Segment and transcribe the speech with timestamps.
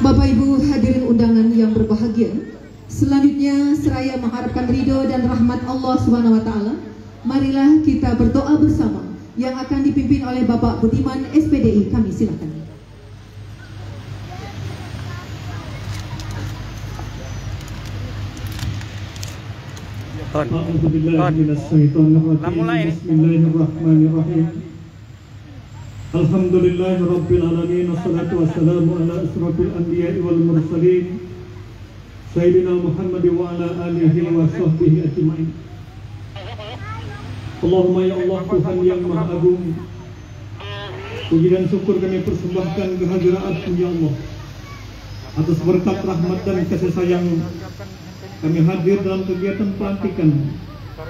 [0.00, 2.32] Bapak Ibu hadirin undangan yang berbahagia,
[2.88, 6.50] selanjutnya seraya mengharapkan ridho dan rahmat Allah Swt.
[7.20, 9.04] marilah kita berdoa bersama
[9.36, 11.92] yang akan dipimpin oleh Bapak Budiman SPDI.
[11.92, 12.60] Kami silakan.
[26.15, 31.03] الحمد لله رب العالمين والصلاة والسلام على أشرف الأنبياء والمرسلين
[32.35, 35.49] سيدنا محمد وعلى آله وصحبه أجمعين
[37.65, 39.73] Allahumma ya Allah Tuhan yang Maha Agung
[41.33, 44.13] Puji dan syukur kami persembahkan kehadiratmu ya Allah
[45.35, 47.25] Atas berkat rahmat dan kasih sayang
[48.45, 50.29] kami hadir dalam kegiatan pelantikan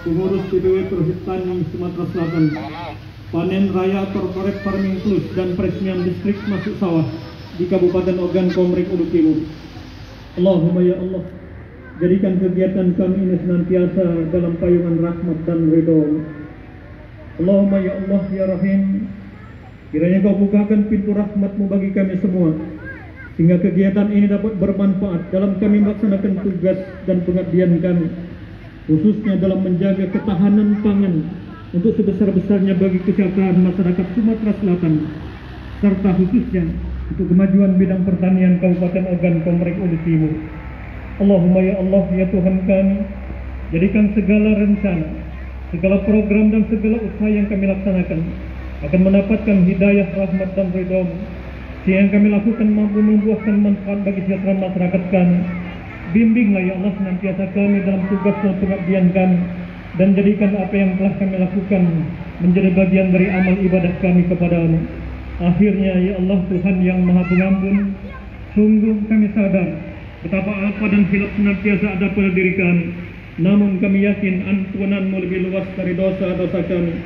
[0.07, 2.45] pengurus PBW Perhutani Sumatera Selatan
[3.30, 7.06] panen raya corporate farming plus dan peresmian distrik masuk sawah
[7.54, 9.38] di Kabupaten Ogan Komering Ulu Timur.
[10.34, 11.22] Allahumma ya Allah
[12.02, 16.26] jadikan kegiatan kami ini senantiasa dalam payungan rahmat dan ridho.
[17.38, 19.06] Allahumma ya Allah ya Rahim
[19.94, 22.50] kiranya kau bukakan pintu rahmatmu bagi kami semua
[23.34, 28.06] sehingga kegiatan ini dapat bermanfaat dalam kami melaksanakan tugas dan pengabdian kami
[28.86, 31.14] khususnya dalam menjaga ketahanan pangan
[31.70, 34.94] untuk sebesar-besarnya bagi kesejahteraan masyarakat Sumatera Selatan
[35.78, 36.66] serta khususnya
[37.14, 40.32] untuk kemajuan bidang pertanian Kabupaten Ogan Komering Ulu Timur.
[41.22, 42.96] Allahumma ya Allah ya Tuhan kami
[43.70, 45.08] jadikan segala rencana,
[45.70, 48.20] segala program dan segala usaha yang kami laksanakan
[48.80, 51.06] akan mendapatkan hidayah, rahmat dan ridho
[51.86, 55.38] sehingga kami lakukan mampu membuahkan manfaat bagi kesejahteraan masyarakat kami.
[56.10, 59.38] Bimbinglah ya Allah senantiasa kami dalam tugas dan pengabdian kami
[60.00, 61.82] dan jadikan apa yang telah kami lakukan
[62.40, 64.80] menjadi bagian dari amal ibadah kami kepadamu.
[65.44, 67.92] Akhirnya ya Allah Tuhan yang Maha Pengampun,
[68.56, 69.76] sungguh kami sadar
[70.24, 72.84] betapa apa dan hilaf senantiasa ada pada diri kami.
[73.44, 76.96] Namun kami yakin ampunanmu lebih luas dari dosa-dosa kami.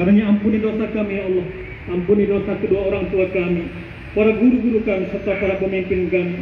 [0.00, 1.46] Karena ampuni dosa kami ya Allah.
[1.92, 3.68] Ampuni dosa kedua orang tua kami,
[4.16, 6.36] para guru-guru kami serta para pemimpin kami.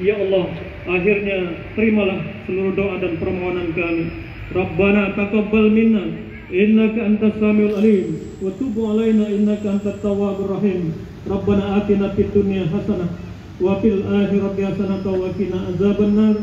[0.00, 0.56] Ya Allah,
[0.88, 4.29] akhirnya terimalah seluruh doa dan permohonan kami.
[4.50, 6.02] Rabbana taqabbal minna
[6.50, 10.90] innaka antas samiul alim wa tub alaina innaka antat tawwabur rahim.
[11.22, 13.14] Rabbana atina fid dunya hasanah
[13.62, 16.34] wa fil akhirati hasanah wa qina azabannar.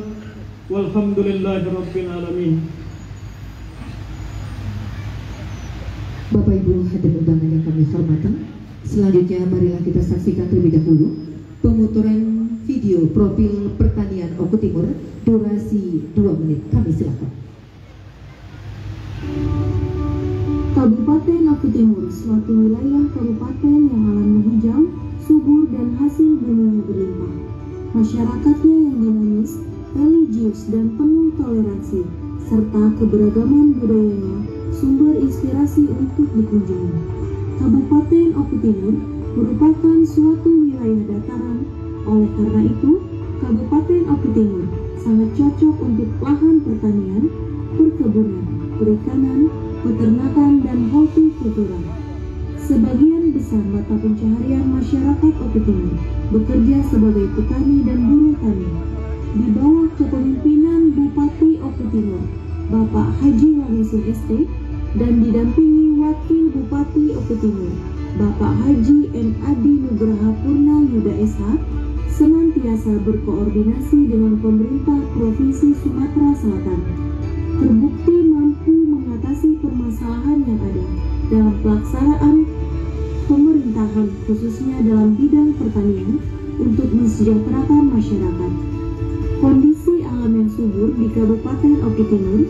[0.67, 2.53] Walhamdulillahi rabbil alamin.
[6.27, 8.31] Bapak Ibu hadirin undangan yang kami hormati,
[8.83, 11.23] selanjutnya marilah kita saksikan terlebih dahulu
[11.63, 12.19] pemuturan
[12.67, 14.91] video profil pertanian Oku Timur
[15.23, 16.67] durasi 2 menit.
[16.67, 17.46] Kami silakan.
[20.77, 24.81] Kabupaten Oku Timur, suatu wilayah kabupaten yang alamnya hijau,
[25.25, 27.33] subur dan hasil buminya berlimpah.
[27.97, 29.57] Masyarakatnya yang dinamis,
[29.97, 32.05] religius dan penuh toleransi,
[32.45, 34.37] serta keberagaman budayanya
[34.69, 36.93] sumber inspirasi untuk dikunjungi.
[37.57, 38.95] Kabupaten Oku Timur
[39.33, 41.65] merupakan suatu wilayah dataran,
[42.05, 42.91] oleh karena itu,
[43.41, 44.65] Kabupaten Oku Timur
[45.01, 47.23] sangat cocok untuk lahan pertanian,
[47.73, 49.49] perkebunan, perikanan,
[49.81, 51.81] peternakan, dan hortikultura.
[52.57, 55.95] Sebagian besar mata pencaharian masyarakat Timur
[56.35, 58.69] bekerja sebagai petani dan buruh tani.
[59.37, 61.61] Di bawah kepemimpinan Bupati
[61.91, 62.23] Timur,
[62.67, 64.29] Bapak Haji Warisun ST,
[64.99, 67.71] dan didampingi Wakil Bupati Timur,
[68.19, 69.29] Bapak Haji N.
[69.47, 71.43] Adi Nugraha Purna Yuda SH,
[72.17, 76.81] senantiasa berkoordinasi dengan pemerintah Provinsi Sumatera Selatan.
[77.61, 78.15] Terbukti
[79.17, 80.85] mengatasi permasalahan yang ada
[81.33, 82.35] dalam pelaksanaan
[83.25, 86.21] pemerintahan khususnya dalam bidang pertanian
[86.61, 88.51] untuk mensejahterakan masyarakat.
[89.41, 92.41] Kondisi alam yang subur di Kabupaten Oki Timur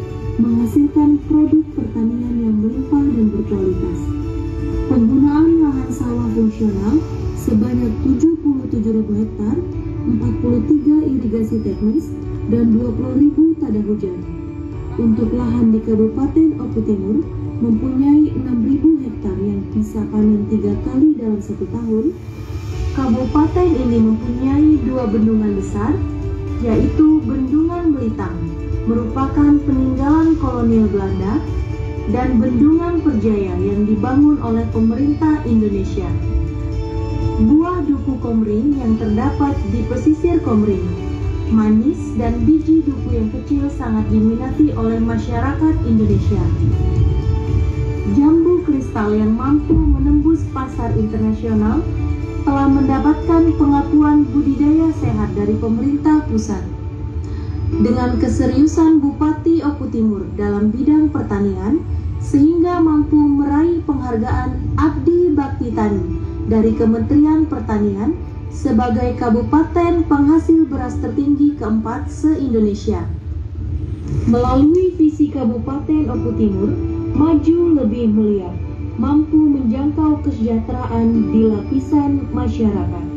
[0.44, 4.00] menghasilkan produk pertanian yang melimpah dan berkualitas.
[4.92, 7.00] Penggunaan lahan sawah fungsional
[7.48, 9.56] sebanyak 77.000 hektar,
[10.04, 12.12] 43 irigasi teknis,
[12.52, 14.37] dan 20.000 tada hujan.
[14.98, 17.22] Untuk lahan di Kabupaten Oku Timur
[17.62, 22.18] mempunyai 6.000 hektar yang bisa panen tiga kali dalam satu tahun.
[22.98, 25.94] Kabupaten ini mempunyai dua bendungan besar,
[26.66, 28.42] yaitu Bendungan Melitang,
[28.90, 31.46] merupakan peninggalan kolonial Belanda,
[32.10, 36.10] dan Bendungan Perjaya yang dibangun oleh pemerintah Indonesia.
[37.46, 40.90] Buah duku komring yang terdapat di pesisir komring,
[41.48, 46.44] manis dan biji duku yang kecil sangat diminati oleh masyarakat Indonesia.
[48.16, 51.84] Jambu kristal yang mampu menembus pasar internasional
[52.48, 56.64] telah mendapatkan pengakuan budidaya sehat dari pemerintah pusat.
[57.68, 61.84] Dengan keseriusan Bupati Oku Timur dalam bidang pertanian,
[62.24, 66.06] sehingga mampu meraih penghargaan Abdi Bakti Tani
[66.48, 68.16] dari Kementerian Pertanian
[68.52, 73.06] sebagai kabupaten penghasil beras tertinggi keempat se-Indonesia.
[74.28, 76.72] Melalui visi Kabupaten Oku Timur,
[77.16, 78.52] maju lebih mulia,
[79.00, 83.08] mampu menjangkau kesejahteraan di lapisan masyarakat.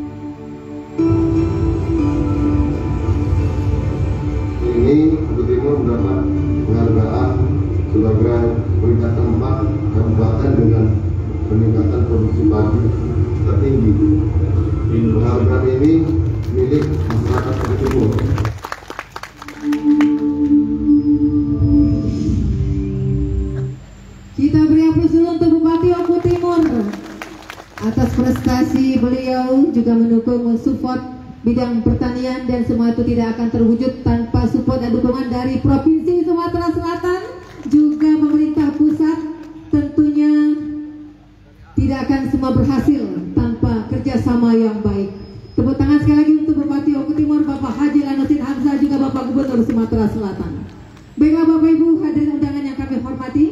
[4.81, 6.17] ini Bukit Timur mendapat
[6.67, 7.29] penghargaan
[7.93, 8.43] sebagai
[8.81, 9.57] peringkat keempat
[9.93, 10.85] kabupaten dengan
[11.47, 12.81] peningkatan produksi padi
[13.45, 13.91] tertinggi.
[14.91, 16.03] Penghargaan ini
[16.51, 18.11] milik masyarakat Timur.
[24.35, 26.59] Kita beri dulu untuk Bupati Oku Timur
[27.87, 30.99] atas prestasi beliau juga mendukung mensupport
[31.47, 36.67] bidang pertanian dan semua itu tidak akan terwujud tanpa support dan dukungan dari Provinsi Sumatera
[36.67, 37.21] Selatan
[37.71, 39.23] juga pemerintah pusat
[39.71, 40.35] tentunya
[41.79, 43.30] tidak akan semua berhasil
[44.11, 45.07] kerjasama yang baik.
[45.55, 49.63] Tepuk tangan sekali lagi untuk Bupati Oku Timur Bapak Haji Lanuddin Hamzah juga Bapak Gubernur
[49.63, 50.67] Sumatera Selatan.
[51.15, 53.45] Baiklah Bapak Ibu hadirin undangan yang kami hormati,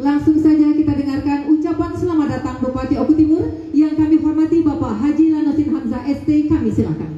[0.00, 3.44] langsung saja kita dengarkan ucapan selamat datang Bupati Oku Timur
[3.76, 6.28] yang kami hormati Bapak Haji Lanuddin Hamzah ST.
[6.48, 7.16] Kami silakan.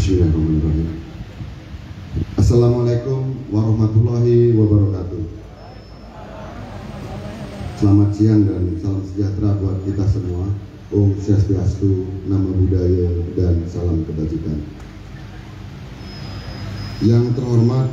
[0.00, 1.06] Bismillahirrahmanirrahim.
[2.34, 5.22] Assalamualaikum warahmatullahi wabarakatuh.
[7.80, 10.52] Selamat siang dan salam sejahtera buat kita semua.
[10.92, 14.60] Om Swastiastu, nama budaya dan salam kebajikan.
[17.00, 17.88] Yang terhormat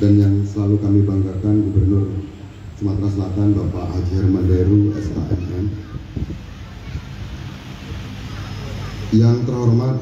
[0.00, 2.16] dan yang selalu kami banggakan Gubernur
[2.80, 5.66] Sumatera Selatan Bapak Haji Herman Deru SKMM.
[9.20, 10.00] Yang terhormat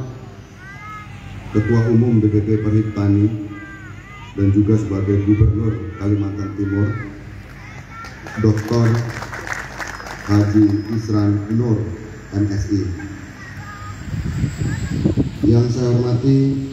[1.58, 3.50] Ketua Umum DPP Perhiptani
[4.38, 7.17] dan juga sebagai Gubernur Kalimantan Timur
[8.38, 8.86] Dr.
[10.30, 10.64] Haji
[10.94, 11.90] Isran Nur
[12.30, 12.86] MSI
[15.42, 16.70] yang saya hormati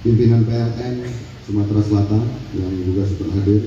[0.00, 1.04] pimpinan PLN
[1.44, 2.24] Sumatera Selatan
[2.56, 3.60] yang juga sudah hadir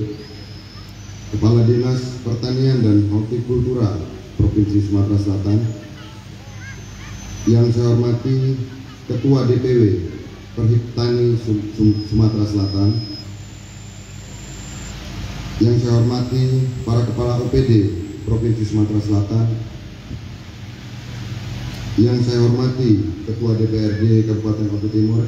[1.30, 3.94] Kepala Dinas Pertanian dan Hortikultura
[4.34, 5.58] Provinsi Sumatera Selatan
[7.46, 8.58] yang saya hormati
[9.06, 9.82] Ketua DPW
[10.58, 11.38] Perhiptani
[12.10, 13.13] Sumatera Selatan
[15.64, 17.70] yang saya hormati para kepala OPD
[18.28, 19.48] Provinsi Sumatera Selatan.
[21.96, 25.24] Yang saya hormati Ketua DPRD Kabupaten Oku Timur.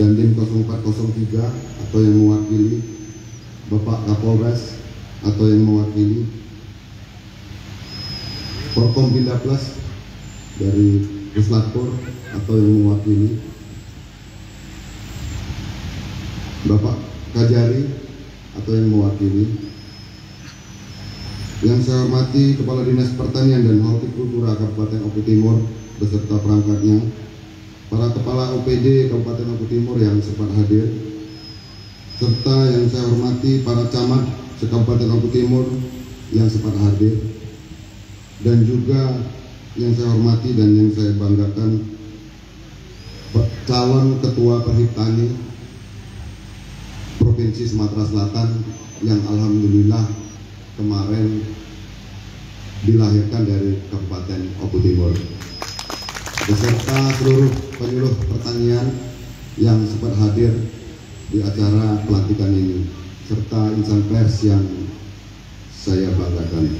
[0.00, 2.84] Dan DIM 0403 atau yang mewakili
[3.68, 4.80] Bapak Kapolres
[5.20, 6.24] atau yang mewakili.
[8.72, 9.80] Prokom Pindah Plus
[10.60, 11.04] dari
[11.36, 11.92] Puslapor
[12.32, 13.40] atau yang mewakili.
[16.64, 16.96] Bapak
[17.36, 18.05] Kajari
[18.62, 19.46] atau yang mewakili.
[21.64, 25.64] Yang saya hormati Kepala Dinas Pertanian dan Hortikultura Kabupaten Oku Timur
[25.96, 27.00] beserta perangkatnya
[27.88, 30.84] para Kepala OPD Kabupaten Oku Timur yang sempat hadir
[32.16, 34.24] serta yang saya hormati para camat
[34.60, 35.64] sekabupaten Oku Timur
[36.32, 37.24] yang sempat hadir
[38.44, 39.16] dan juga
[39.80, 41.96] yang saya hormati dan yang saya banggakan
[43.66, 45.45] calon ketua Perhiptani
[47.16, 48.48] Provinsi Sumatera Selatan
[49.04, 50.04] yang alhamdulillah
[50.76, 51.44] kemarin
[52.84, 55.12] dilahirkan dari Kabupaten Oku Timur
[56.46, 58.86] beserta seluruh penyuluh pertanian
[59.58, 60.54] yang sempat hadir
[61.32, 62.86] di acara pelantikan ini
[63.26, 64.62] serta insan pers yang
[65.74, 66.70] saya banggakan.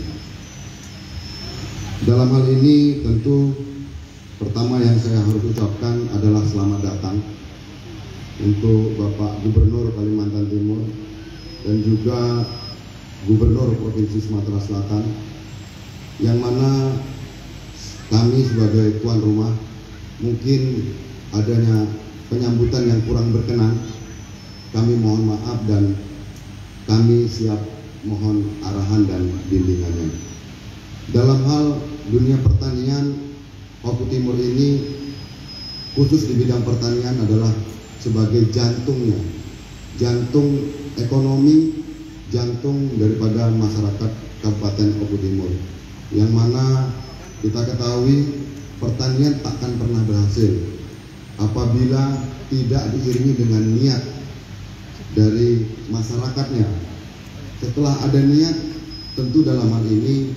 [2.06, 3.56] Dalam hal ini tentu
[4.38, 7.16] pertama yang saya harus ucapkan adalah selamat datang
[8.42, 10.84] untuk Bapak Gubernur Kalimantan Timur
[11.64, 12.44] dan juga
[13.24, 15.04] Gubernur Provinsi Sumatera Selatan
[16.20, 16.96] yang mana
[18.12, 19.52] kami sebagai tuan rumah
[20.20, 20.92] mungkin
[21.32, 21.88] adanya
[22.28, 23.76] penyambutan yang kurang berkenan
[24.72, 25.96] kami mohon maaf dan
[26.86, 27.58] kami siap
[28.06, 30.12] mohon arahan dan bimbingannya.
[31.10, 31.64] Dalam hal
[32.12, 33.14] dunia pertanian
[33.82, 34.82] Oku Timur ini
[35.94, 37.50] khusus di bidang pertanian adalah
[38.02, 39.18] sebagai jantungnya
[39.96, 41.84] jantung ekonomi
[42.28, 44.10] jantung daripada masyarakat
[44.44, 45.50] Kabupaten Oku Timur
[46.12, 46.92] yang mana
[47.40, 50.52] kita ketahui pertanian takkan pernah berhasil
[51.40, 52.16] apabila
[52.48, 54.02] tidak diiringi dengan niat
[55.16, 56.68] dari masyarakatnya.
[57.58, 58.56] Setelah ada niat,
[59.16, 60.36] tentu dalam hal ini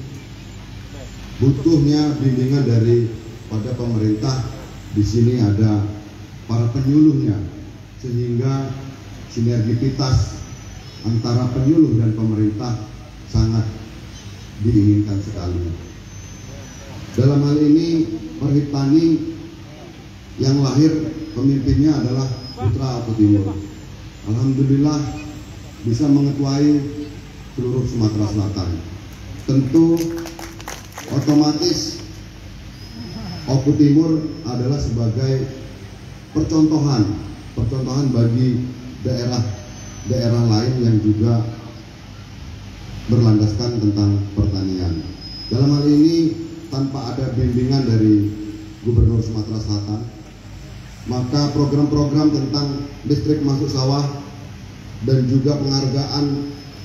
[1.44, 3.12] butuhnya bimbingan dari
[3.51, 4.39] pada pemerintah.
[4.89, 5.86] Di sini ada
[6.50, 7.38] para penyuluhnya,
[8.01, 8.74] sehingga
[9.29, 10.41] sinergitas
[11.06, 12.74] antara penyuluh dan pemerintah
[13.29, 13.70] sangat
[14.65, 15.70] diinginkan sekali.
[17.13, 19.36] Dalam hal ini Perhiptani
[20.39, 22.24] yang lahir pemimpinnya adalah
[22.56, 23.51] Putra Aku Timur.
[24.32, 24.96] Alhamdulillah
[25.84, 26.79] bisa mengetuai
[27.60, 28.70] seluruh Sumatera Selatan.
[29.44, 30.00] Tentu
[31.12, 32.00] otomatis
[33.51, 35.59] Oku Timur adalah sebagai
[36.36, 37.03] percontohan,
[37.57, 38.62] percontohan bagi
[39.01, 39.41] daerah
[40.09, 41.43] daerah lain yang juga
[43.09, 45.01] berlandaskan tentang pertanian.
[45.50, 46.17] Dalam hal ini
[46.69, 48.29] tanpa ada bimbingan dari
[48.86, 50.01] Gubernur Sumatera Selatan,
[51.09, 54.05] maka program-program tentang listrik masuk sawah
[55.09, 56.25] dan juga penghargaan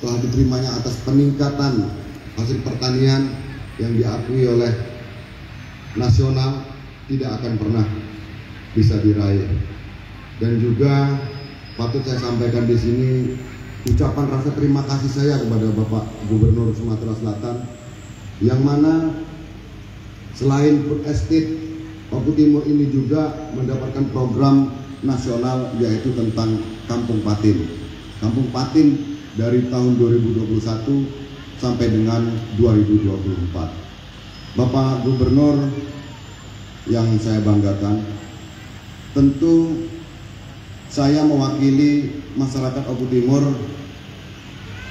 [0.01, 1.87] telah diterimanya atas peningkatan
[2.35, 3.31] hasil pertanian
[3.79, 4.71] yang diakui oleh
[5.95, 6.63] nasional
[7.07, 7.85] tidak akan pernah
[8.75, 9.47] bisa diraih.
[10.43, 11.15] Dan juga
[11.79, 13.11] patut saya sampaikan di sini
[13.87, 17.55] ucapan rasa terima kasih saya kepada Bapak Gubernur Sumatera Selatan
[18.43, 19.15] yang mana
[20.35, 21.65] selain food estate
[22.11, 24.69] Oku Timur ini juga mendapatkan program
[25.01, 27.65] nasional yaitu tentang Kampung Patin.
[28.21, 31.25] Kampung Patin dari tahun 2021
[31.59, 32.29] sampai dengan
[32.61, 34.55] 2024.
[34.55, 35.59] Bapak Gubernur
[36.87, 38.05] yang saya banggakan,
[39.15, 39.87] tentu
[40.91, 43.41] saya mewakili masyarakat Oku Timur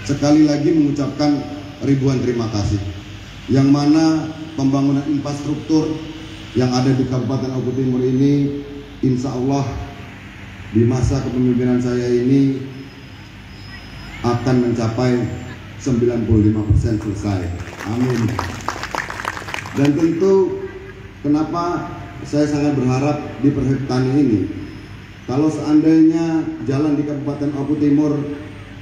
[0.09, 1.45] sekali lagi mengucapkan
[1.85, 2.81] ribuan terima kasih.
[3.53, 5.93] Yang mana pembangunan infrastruktur
[6.57, 8.65] yang ada di Kabupaten Oku Timur ini
[9.05, 9.69] insya Allah
[10.73, 12.65] di masa kepemimpinan saya ini
[14.25, 15.21] akan mencapai
[15.85, 17.41] 95% selesai.
[17.93, 18.21] Amin.
[19.77, 20.65] Dan tentu
[21.21, 24.41] kenapa saya sangat berharap di Perhutani ini
[25.25, 28.13] kalau seandainya jalan di Kabupaten Oku Timur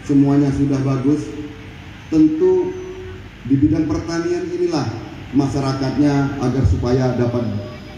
[0.02, 1.30] semuanya sudah bagus,
[2.10, 2.74] tentu
[3.46, 4.90] di bidang pertanian inilah
[5.38, 7.46] masyarakatnya agar supaya dapat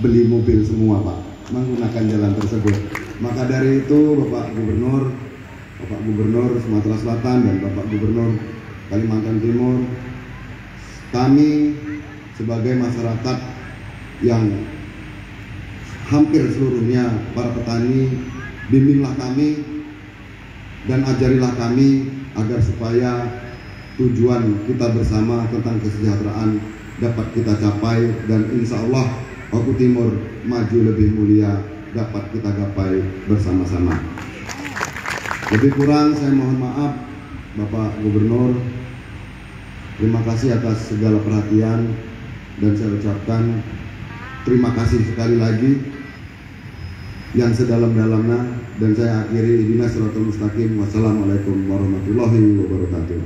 [0.04, 1.18] beli mobil semua Pak
[1.56, 2.76] menggunakan jalan tersebut.
[3.24, 5.16] Maka dari itu Bapak Gubernur,
[5.80, 8.36] Bapak Gubernur Sumatera Selatan dan Bapak Gubernur
[8.92, 9.88] Kalimantan Timur,
[11.16, 11.80] kami
[12.36, 13.38] sebagai masyarakat
[14.20, 14.44] yang
[16.08, 18.12] hampir seluruhnya para petani
[18.68, 19.64] bimbinglah kami
[20.84, 23.12] dan ajarilah kami agar supaya
[23.96, 26.61] tujuan kita bersama tentang kesejahteraan
[27.00, 29.06] dapat kita capai dan insya Allah
[29.54, 30.11] Oku Timur
[30.44, 31.62] maju lebih mulia
[31.94, 33.94] dapat kita gapai bersama-sama.
[35.54, 36.92] Lebih kurang saya mohon maaf
[37.54, 38.58] Bapak Gubernur.
[39.94, 41.94] Terima kasih atas segala perhatian
[42.58, 43.62] dan saya ucapkan
[44.42, 45.93] terima kasih sekali lagi
[47.34, 48.62] yang sedalam-dalamnya.
[48.78, 50.78] Dan saya akhiri dinas suratul mustaqim.
[50.78, 53.20] Wassalamualaikum warahmatullahi wabarakatuh.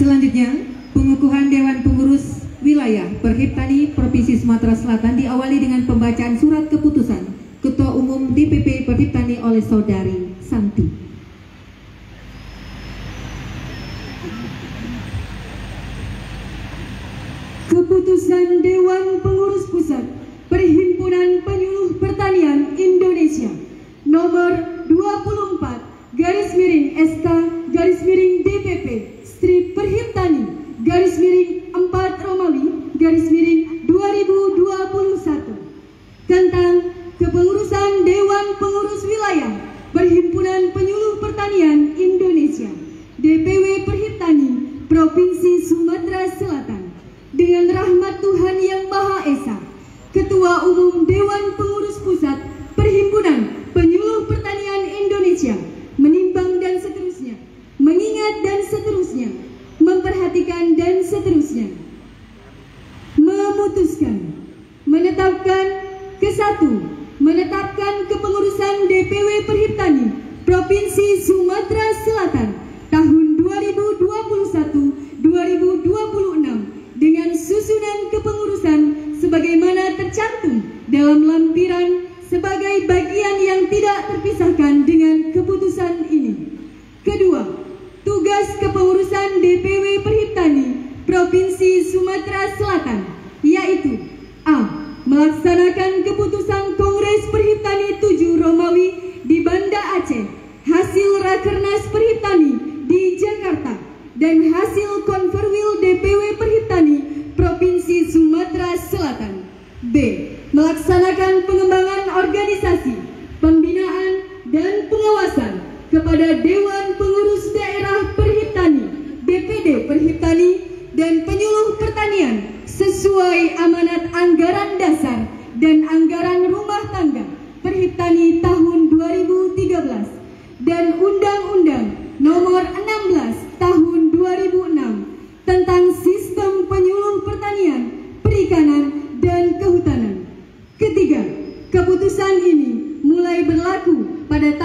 [0.00, 0.48] Selanjutnya,
[0.96, 7.09] pengukuhan Dewan Pengurus Wilayah Perhiptani Provinsi Sumatera Selatan diawali dengan pembacaan surat keputusan
[9.00, 10.99] Perhiptani oleh Saudari Santi.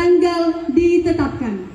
[0.06, 1.66] Tanggal ditetapkan.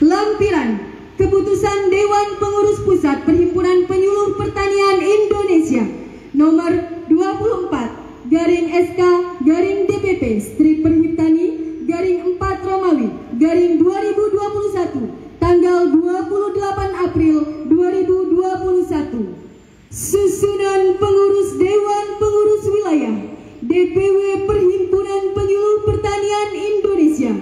[0.00, 0.88] Lampiran
[1.20, 5.84] Keputusan Dewan Pengurus Pusat Perhimpunan Penyuluh Pertanian Indonesia
[6.32, 6.72] nomor
[7.12, 9.00] 24 garing SK
[9.44, 11.46] garing DPP strip Perhiptani
[11.84, 17.36] garing 4 Romawi garing 2021 tanggal 28 April
[17.68, 23.27] 2021 Susunan Pengurus Dewan Pengurus Wilayah
[23.62, 27.32] DPW Perhimpunan Penyuluh Pertanian Indonesia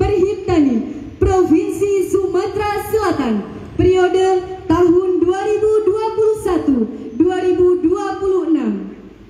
[0.00, 0.76] Perhiptani
[1.20, 3.34] Provinsi Sumatera Selatan
[3.76, 7.86] periode tahun 2021 2026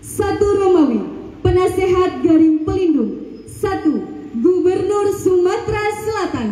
[0.06, 1.00] satu Romawi
[1.44, 3.44] Penasehat Garing Pelindung.
[3.50, 4.06] Satu
[4.38, 6.48] Gubernur Sumatera Selatan.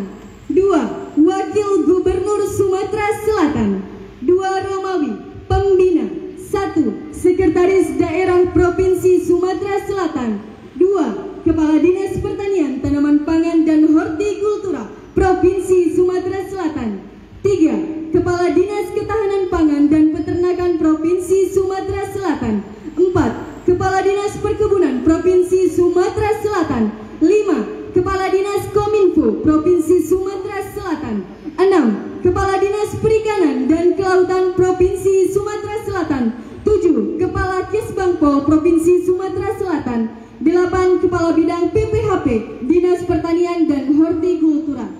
[0.50, 3.70] Dua Wakil Gubernur Sumatera Selatan.
[4.20, 5.12] Dua Romawi
[5.48, 6.03] Pembina
[6.54, 10.38] satu Sekretaris Daerah Provinsi Sumatera Selatan.
[10.78, 14.86] Dua Kepala Dinas Pertanian Tanaman Pangan dan Hortikultura
[15.18, 17.02] Provinsi Sumatera Selatan.
[17.42, 17.74] Tiga
[18.14, 22.62] Kepala Dinas Ketahanan Pangan dan Peternakan Provinsi Sumatera Selatan.
[22.94, 23.32] Empat
[23.66, 26.94] Kepala Dinas Perkebunan Provinsi Sumatera Selatan.
[27.18, 27.98] 5.
[27.98, 32.26] Kepala Dinas Kominfo Provinsi Sumatera Selatan 6.
[32.26, 36.24] Kepala Dinas Perikanan dan Kelautan Provinsi Sumatera Selatan
[36.66, 37.14] 7.
[37.14, 40.10] Kepala Kesbangpol Provinsi Sumatera Selatan
[40.42, 40.98] 8.
[40.98, 42.26] Kepala Bidang PPHP
[42.66, 44.90] Dinas Pertanian dan Hortikultura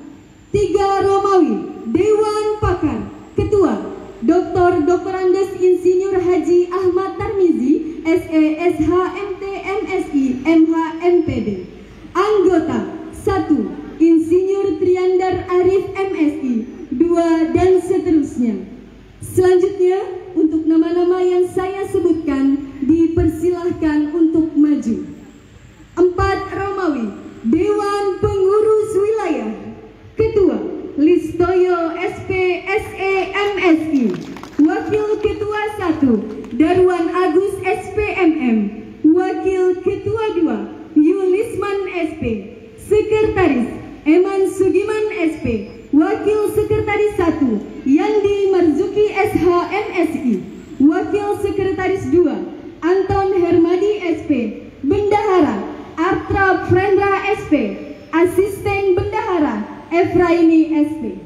[0.54, 1.06] 3.
[1.10, 1.54] Romawi
[1.90, 3.02] Dewan Pakar
[3.34, 3.90] Ketua
[4.22, 4.86] Dr.
[4.86, 5.14] Dr.
[5.18, 9.42] Andes Insinyur Haji Ahmad Tarmizi SE SH MT
[9.82, 10.26] MSI
[12.14, 12.78] Anggota
[13.10, 16.54] 1 Insinyur Triandar Arif MSI
[16.92, 18.68] 2 dan seterusnya.
[19.24, 20.04] Selanjutnya
[20.36, 24.96] untuk nama-nama yang saya sebutkan dipersilahkan untuk maju.
[25.96, 26.04] 4
[26.52, 27.06] Romawi
[27.48, 29.52] Dewan Pengurus Wilayah.
[30.20, 30.58] Ketua
[31.00, 34.04] Listoyo SP SE MSI
[34.60, 38.58] Wakil Ketua 1 Darwan Agus SPMM
[39.00, 42.22] Wakil Ketua 2 Yulisman SP
[42.78, 45.44] Sekretaris Eman Sugiman SP
[45.92, 49.46] Wakil Sekretaris 1 Yandi Marzuki SH
[49.86, 50.34] MSI
[50.80, 54.30] Wakil Sekretaris 2 Anton Hermadi SP
[54.84, 55.56] Bendahara
[55.96, 57.52] Artra Frendra SP
[58.12, 61.23] Asisten Bendahara Efraimi SP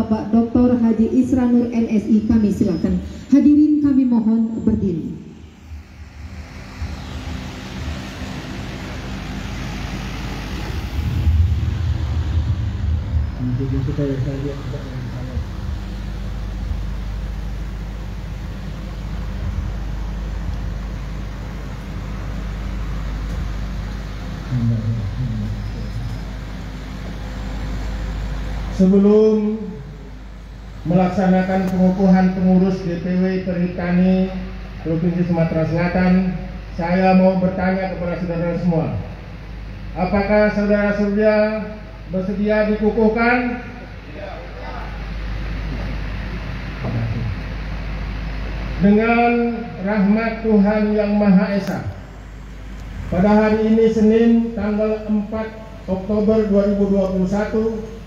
[0.00, 0.80] Bapak Dr.
[0.80, 3.04] Haji Isra Nur MSI kami silakan.
[3.28, 5.12] Hadirin kami mohon berdiri.
[28.80, 29.69] Sebelum
[30.88, 34.32] melaksanakan pengukuhan pengurus DPW Perhitani
[34.80, 36.32] Provinsi Sumatera Selatan,
[36.72, 38.96] saya mau bertanya kepada saudara semua.
[39.92, 41.76] Apakah saudara-saudara
[42.08, 43.60] bersedia dikukuhkan?
[48.80, 51.80] Dengan rahmat Tuhan Yang Maha Esa.
[53.12, 55.28] Pada hari ini Senin tanggal 4
[55.84, 57.99] Oktober 2021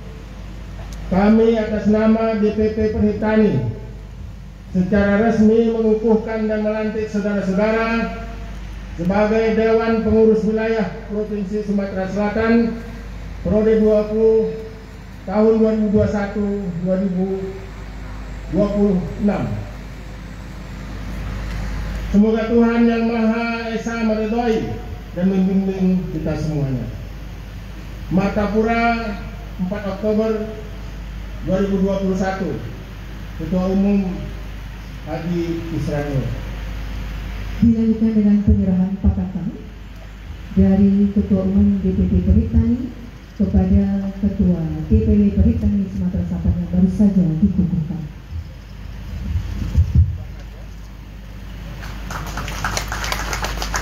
[1.14, 3.70] kami atas nama DPP Perhitani
[4.74, 8.18] secara resmi mengukuhkan dan melantik saudara-saudara
[8.98, 12.82] sebagai Dewan Pengurus Wilayah Provinsi Sumatera Selatan
[13.46, 15.54] periode 20 tahun
[15.86, 16.82] 2021
[18.58, 19.30] 2026.
[22.10, 24.58] Semoga Tuhan Yang Maha Esa meridhoi
[25.14, 26.90] dan membimbing kita semuanya.
[28.10, 29.14] Martapura
[29.62, 30.50] 4 Oktober
[31.44, 32.16] 2021
[33.36, 34.16] Ketua Umum
[35.04, 35.44] Haji
[35.76, 36.24] Israel
[37.60, 39.52] Dilanjutkan dengan penyerahan patakan
[40.56, 42.96] dari Ketua Umum DPP Perhitani
[43.36, 48.02] kepada Ketua DPW Perhitani Sumatera Selatan yang baru saja dikukuhkan.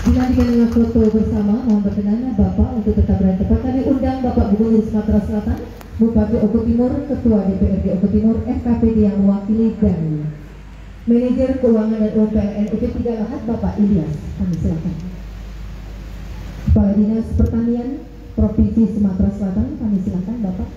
[0.01, 4.81] Dilanjutkan dengan foto bersama, mohon berkenan Bapak untuk tetap berada tepat kami undang Bapak Gubernur
[4.81, 5.59] Sumatera Selatan,
[6.01, 10.25] Bupati Ogo Timur, Ketua DPRD Ogo Timur, FKPD yang mewakili dan
[11.05, 14.09] Manajer Keuangan dan UPLN UP3 Lahat Bapak Ilyas.
[14.41, 14.95] Kami silakan.
[16.65, 17.89] Kepala Dinas Pertanian
[18.33, 20.69] Provinsi Sumatera Selatan, kami silakan Bapak.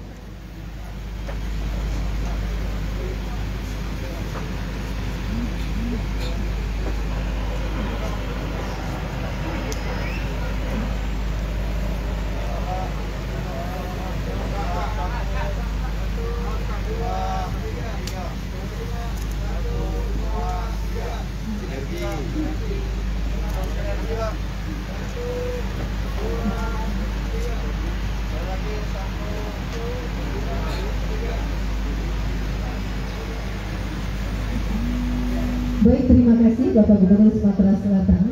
[36.74, 38.22] Bapak Gubernur Sumatera Selatan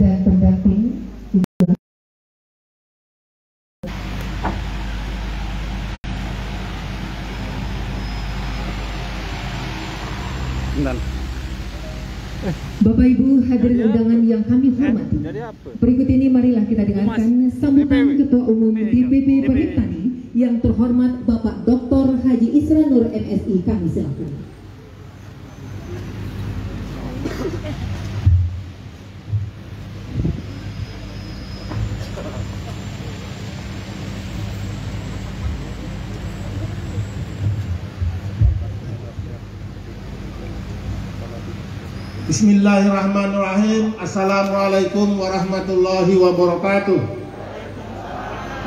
[0.00, 0.82] dan pendamping
[10.74, 10.96] Bentar.
[12.80, 15.16] Bapak Ibu hadirin undangan yang kami hormati.
[15.20, 15.68] Jadi apa?
[15.76, 22.24] Berikut ini marilah kita dengarkan sambutan Ketua Umum DPP Perhitani yang terhormat Bapak Dr.
[22.24, 23.60] Haji Isra Nur MSI.
[23.68, 24.54] Kami silakan.
[42.44, 43.96] Bismillahirrahmanirrahim.
[43.96, 47.00] Assalamualaikum warahmatullahi wabarakatuh.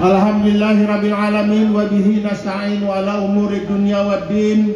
[0.02, 4.74] Alhamdulillahi alamin wa bihi nasta'in wa ala umuri dunya wad din.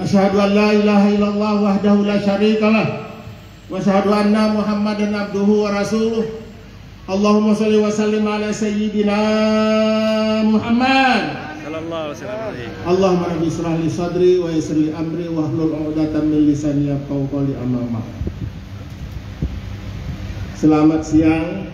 [0.00, 2.88] Asyhadu an la ilaha illallah wahdahu la syarikalah
[3.68, 6.24] wa asyhadu anna Muhammadan abduhu wa rasuluh.
[7.04, 9.20] Allahumma shalli wa sallim ala sayyidina
[10.48, 11.49] Muhammad
[11.90, 17.26] Allahumma rabbi israh li sadri wa yassir li amri wa hlul 'uqdatam min lisani yafqahu
[17.34, 17.98] qawli amma.
[20.54, 21.66] Selamat siang.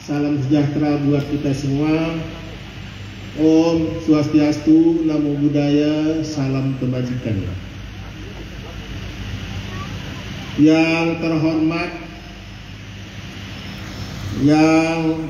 [0.00, 2.16] Salam sejahtera buat kita semua.
[3.36, 7.44] Om Swastiastu, Namo Buddhaya, salam kebajikan.
[10.56, 11.90] Yang terhormat
[14.48, 15.28] yang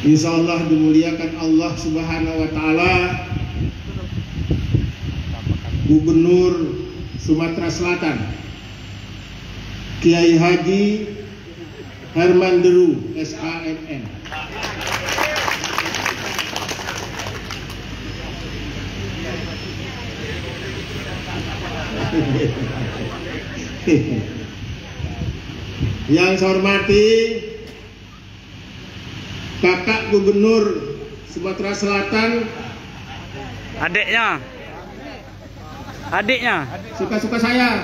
[0.00, 2.92] Insya Allah dimuliakan Allah Subhanahu Wa Taala.
[5.90, 6.54] Gubernur
[7.18, 8.22] Sumatera Selatan
[9.98, 11.02] Kiai Haji
[12.14, 14.06] Herman Deru SAMN
[26.10, 27.06] Yang saya hormati
[29.60, 30.64] Kakak Gubernur
[31.28, 32.48] Sumatera Selatan
[33.80, 34.40] Adiknya.
[36.12, 36.56] Adiknya.
[37.00, 37.80] suka-suka saya.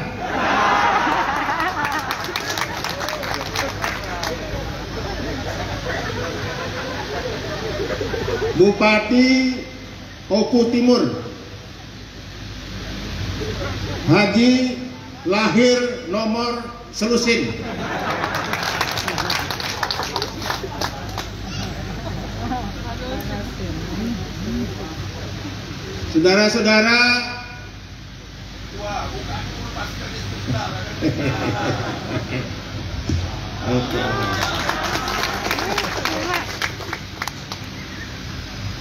[8.57, 9.29] Bupati
[10.33, 11.05] Oku Timur
[14.09, 14.53] Haji
[15.29, 17.53] lahir nomor Selusin
[26.17, 26.97] Saudara-saudara
[33.69, 34.01] Oke.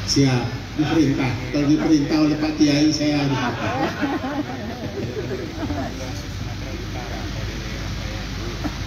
[0.07, 0.47] Siap,
[0.79, 1.31] diperintah.
[1.51, 3.41] Kalau diperintah oleh Pak Kiai, saya harus?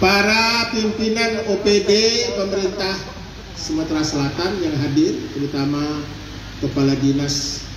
[0.01, 1.91] Para pimpinan OPD
[2.33, 2.97] pemerintah
[3.53, 6.01] Sumatera Selatan yang hadir, terutama
[6.65, 7.68] Kepala Dinas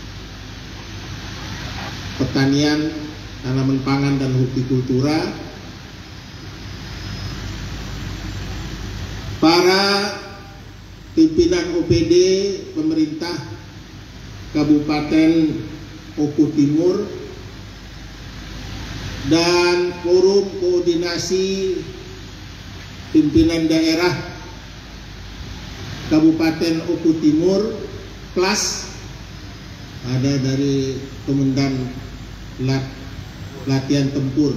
[2.20, 2.92] Pertanian,
[3.40, 5.32] Tanaman Pangan dan Hortikultura,
[9.42, 10.14] para
[11.18, 12.14] pimpinan OPD
[12.78, 13.34] pemerintah
[14.54, 15.32] Kabupaten
[16.14, 17.02] Oku Timur
[19.26, 21.78] dan forum koordinasi
[23.10, 24.14] pimpinan daerah
[26.06, 27.74] Kabupaten Oku Timur
[28.36, 28.91] plus
[30.02, 31.78] ada dari Komandan
[32.66, 32.82] lat,
[33.70, 34.54] latihan tempur.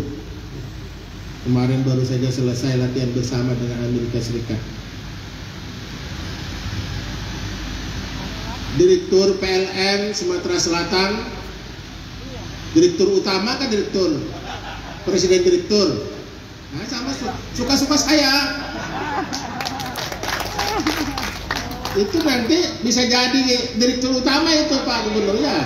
[1.46, 4.58] Kemarin baru saja selesai latihan bersama dengan Amerika Serikat.
[8.82, 11.12] Direktur PLN Sumatera Selatan.
[12.74, 14.20] Direktur utama kan direktur?
[15.06, 16.12] Presiden direktur.
[16.76, 17.14] Nah, sama
[17.56, 18.34] suka-suka saya
[21.96, 23.40] itu nanti bisa jadi
[23.80, 25.60] direktur utama itu Pak Gubernur ya?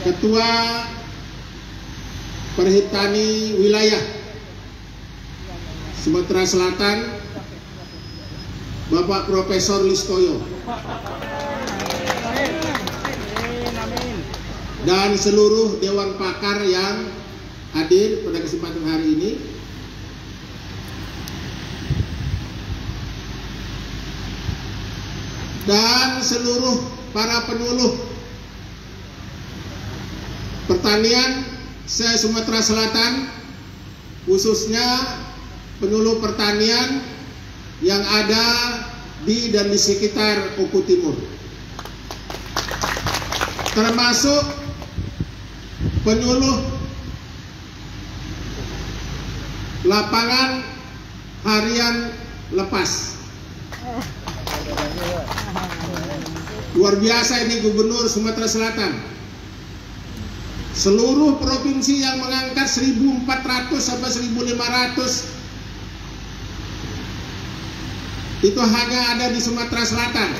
[0.00, 0.50] Ketua
[2.54, 4.04] Perhitani Wilayah
[5.98, 6.98] Sumatera Selatan
[8.90, 10.40] Bapak Profesor Listoyo.
[14.80, 17.19] Dan seluruh dewan pakar yang
[17.74, 19.30] hadir pada kesempatan hari ini.
[25.68, 26.82] Dan seluruh
[27.14, 27.94] para penyuluh
[30.66, 31.46] pertanian
[31.86, 33.30] se Sumatera Selatan
[34.26, 34.86] khususnya
[35.78, 37.02] penyuluh pertanian
[37.82, 38.46] yang ada
[39.22, 41.14] di dan di sekitar Oku Timur.
[43.70, 44.42] Termasuk
[46.02, 46.79] penyuluh
[49.84, 50.64] lapangan
[51.44, 52.12] harian
[52.52, 53.16] lepas.
[56.76, 58.92] Luar biasa ini gubernur Sumatera Selatan.
[60.70, 63.26] Seluruh provinsi yang mengangkat 1400
[63.82, 65.40] sampai 1500
[68.40, 70.30] itu hanya ada di Sumatera Selatan.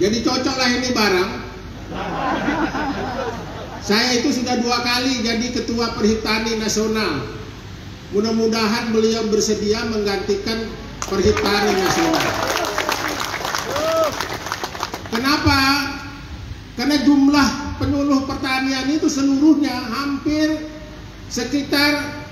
[0.00, 1.30] Jadi cocoklah ini barang
[3.80, 7.24] saya itu sudah dua kali jadi ketua perhitani nasional
[8.12, 10.68] mudah-mudahan beliau bersedia menggantikan
[11.06, 12.50] perhitani nasional
[15.10, 15.90] Kenapa?
[16.78, 17.48] Karena jumlah
[17.82, 20.70] penyuluh pertanian itu seluruhnya hampir
[21.26, 22.22] sekitar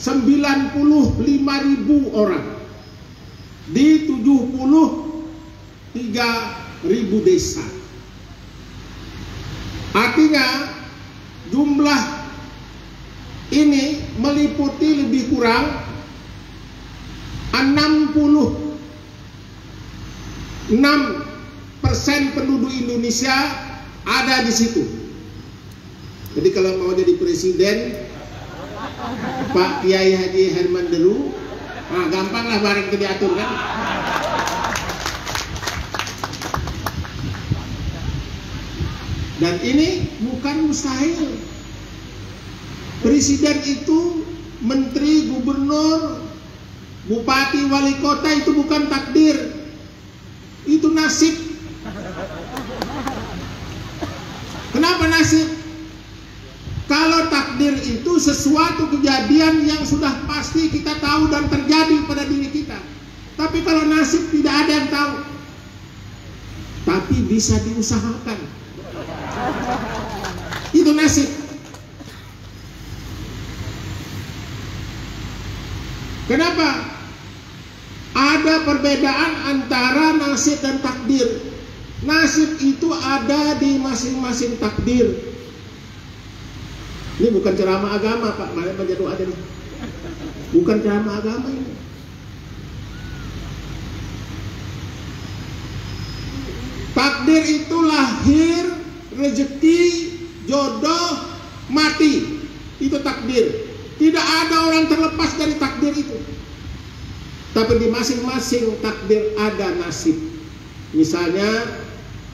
[0.00, 0.72] 95
[1.44, 2.56] ribu orang
[3.68, 7.77] di 73 ribu desa.
[9.96, 10.46] Artinya
[11.48, 12.02] jumlah
[13.48, 15.88] ini meliputi lebih kurang
[17.56, 18.12] 66
[21.80, 23.32] persen penduduk Indonesia
[24.04, 24.84] ada di situ.
[26.36, 28.04] Jadi kalau mau jadi presiden,
[29.56, 31.32] Pak Kiai Haji Herman Deru,
[31.88, 33.50] nah gampang lah bareng itu diatur kan.
[39.38, 41.38] Dan ini bukan mustahil.
[42.98, 44.26] Presiden itu
[44.58, 46.26] menteri, gubernur,
[47.06, 49.38] bupati, wali kota itu bukan takdir.
[50.66, 51.48] Itu nasib
[54.68, 55.48] Kenapa nasib?
[56.88, 62.80] Kalau takdir itu sesuatu kejadian yang sudah pasti kita tahu dan terjadi pada diri kita.
[63.36, 65.14] Tapi kalau nasib tidak ada yang tahu.
[66.88, 68.40] tapi bisa diusahakan.
[70.94, 71.28] Nasib.
[76.28, 76.68] Kenapa?
[78.12, 81.24] Ada perbedaan antara nasib dan takdir.
[82.04, 85.08] Nasib itu ada di masing-masing takdir.
[87.18, 88.54] Ini bukan ceramah agama, Pak.
[88.54, 89.40] Mana menjadi ada nih.
[90.52, 91.74] Bukan ceramah agama ini.
[96.92, 98.64] Takdir itu lahir,
[99.16, 99.86] rezeki,
[100.48, 101.08] jodoh,
[101.68, 102.40] mati.
[102.80, 103.68] Itu takdir.
[103.98, 106.16] Tidak ada orang terlepas dari takdir itu.
[107.52, 110.14] Tapi di masing-masing takdir ada nasib.
[110.94, 111.48] Misalnya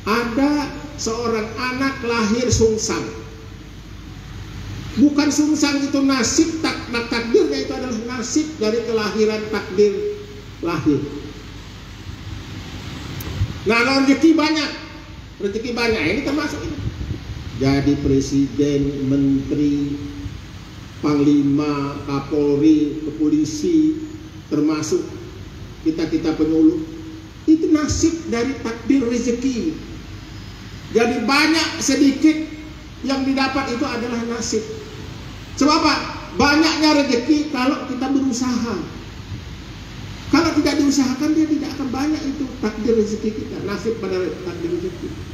[0.04, 0.68] ada
[1.00, 3.02] seorang anak lahir sungsang.
[4.94, 9.90] Bukan sungsang itu nasib tak, tak takdirnya itu adalah nasib dari kelahiran takdir
[10.62, 11.02] lahir.
[13.64, 14.70] Nah, rezeki banyak,
[15.40, 16.73] rezeki banyak ini termasuk ini.
[17.62, 19.94] Jadi presiden, menteri,
[20.98, 24.02] panglima, kapolri, kepolisi,
[24.50, 25.06] termasuk
[25.86, 26.82] kita-kita penyuluh.
[27.44, 29.76] Itu nasib dari takdir rezeki.
[30.96, 32.34] Jadi banyak sedikit
[33.04, 34.64] yang didapat itu adalah nasib.
[35.60, 35.94] Sebab apa?
[36.34, 38.74] Banyaknya rezeki kalau kita berusaha.
[40.34, 45.33] Kalau tidak diusahakan dia tidak akan banyak itu takdir rezeki kita, nasib pada takdir rezeki.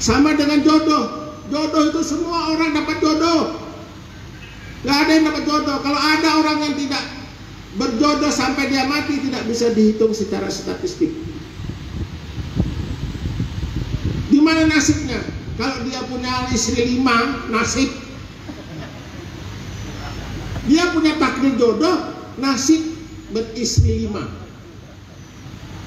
[0.00, 1.36] Sama dengan jodoh.
[1.52, 3.60] Jodoh itu semua orang dapat jodoh.
[4.80, 5.76] Gak ada yang dapat jodoh.
[5.84, 7.04] Kalau ada orang yang tidak
[7.76, 11.12] berjodoh sampai dia mati tidak bisa dihitung secara statistik.
[14.32, 15.20] Di mana nasibnya?
[15.60, 17.92] Kalau dia punya istri lima, nasib.
[20.64, 22.80] Dia punya takdir jodoh, nasib
[23.36, 24.24] beristri lima.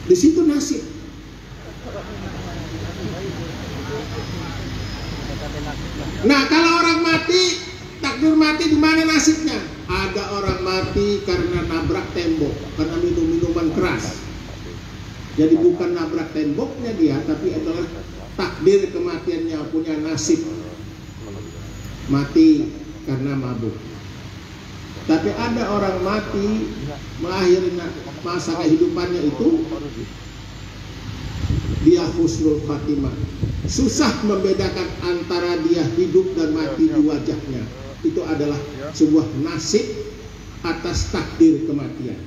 [0.06, 0.84] Di situ nasib.
[6.24, 7.44] Nah, kalau orang mati,
[8.02, 9.60] takdir mati di mana nasibnya?
[9.86, 14.24] Ada orang mati karena nabrak tembok, karena minum minuman keras.
[15.38, 17.86] Jadi bukan nabrak temboknya dia, tapi adalah
[18.34, 20.42] takdir kematiannya punya nasib
[22.10, 22.68] mati
[23.06, 23.76] karena mabuk.
[25.04, 26.48] Tapi ada orang mati
[27.20, 27.76] mengakhiri
[28.24, 29.68] masa kehidupannya itu
[31.84, 33.14] dia husnul khatimah.
[33.64, 37.64] Susah membedakan antara dia hidup dan mati di wajahnya.
[38.04, 38.60] Itu adalah
[38.92, 39.84] sebuah nasib
[40.64, 42.20] atas takdir kematian.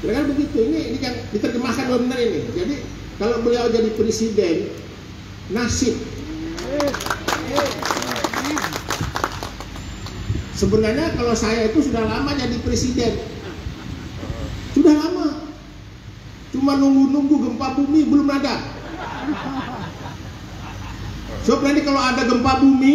[0.00, 0.56] Kira begitu.
[0.66, 2.40] Ini, ini yang diterjemahkan benar ini.
[2.56, 2.74] Jadi
[3.20, 4.72] kalau beliau jadi presiden,
[5.52, 5.94] nasib.
[10.56, 13.18] Sebenarnya kalau saya itu sudah lama jadi presiden.
[14.74, 15.41] Sudah lama.
[16.52, 18.60] Cuma nunggu-nunggu gempa bumi belum ada.
[21.42, 22.94] So nanti kalau ada gempa bumi,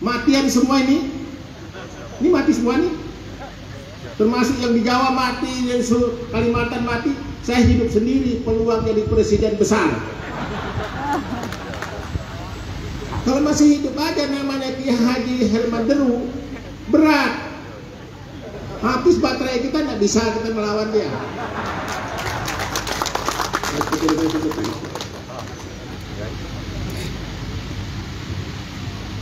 [0.00, 1.20] matian semua ini.
[2.20, 2.92] Ini mati semua nih.
[4.16, 5.80] Termasuk yang di Jawa mati, yang
[6.32, 7.12] Kalimantan mati.
[7.40, 9.88] Saya hidup sendiri, peluang jadi presiden besar.
[13.24, 16.28] Kalau masih hidup aja namanya Ki Haji Herman Deru,
[16.92, 17.32] berat.
[18.80, 21.08] Habis baterai kita nggak bisa kita melawan dia.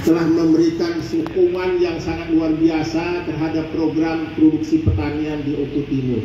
[0.06, 6.22] telah memberikan dukungan yang sangat luar biasa terhadap program produksi pertanian di Oku Timur.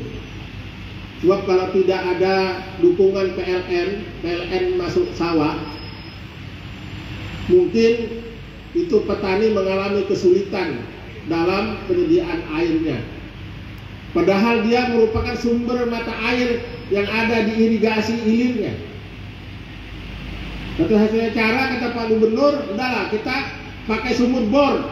[1.21, 3.89] Sebab kalau tidak ada dukungan PLN,
[4.25, 5.53] PLN masuk sawah,
[7.53, 8.25] mungkin
[8.73, 10.81] itu petani mengalami kesulitan
[11.29, 13.05] dalam penyediaan airnya.
[14.17, 18.73] Padahal dia merupakan sumber mata air yang ada di irigasi hilirnya.
[20.81, 23.37] Satu hasilnya cara kata Pak Gubernur, udahlah kita
[23.85, 24.89] pakai sumur bor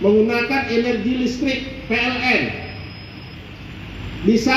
[0.00, 1.60] menggunakan energi listrik
[1.92, 2.63] PLN
[4.24, 4.56] bisa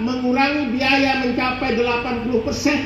[0.00, 2.80] mengurangi biaya mencapai 80 persen.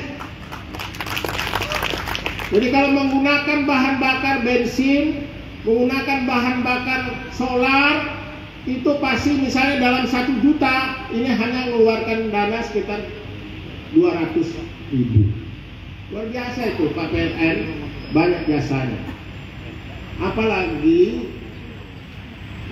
[2.50, 5.26] Jadi kalau menggunakan bahan bakar bensin,
[5.66, 7.00] menggunakan bahan bakar
[7.34, 8.14] solar,
[8.66, 13.02] itu pasti misalnya dalam satu juta ini hanya mengeluarkan dana sekitar
[13.94, 14.34] 200
[14.90, 15.30] ribu.
[16.10, 17.58] Luar biasa itu Pak PLN,
[18.14, 18.98] banyak jasanya.
[20.22, 21.30] Apalagi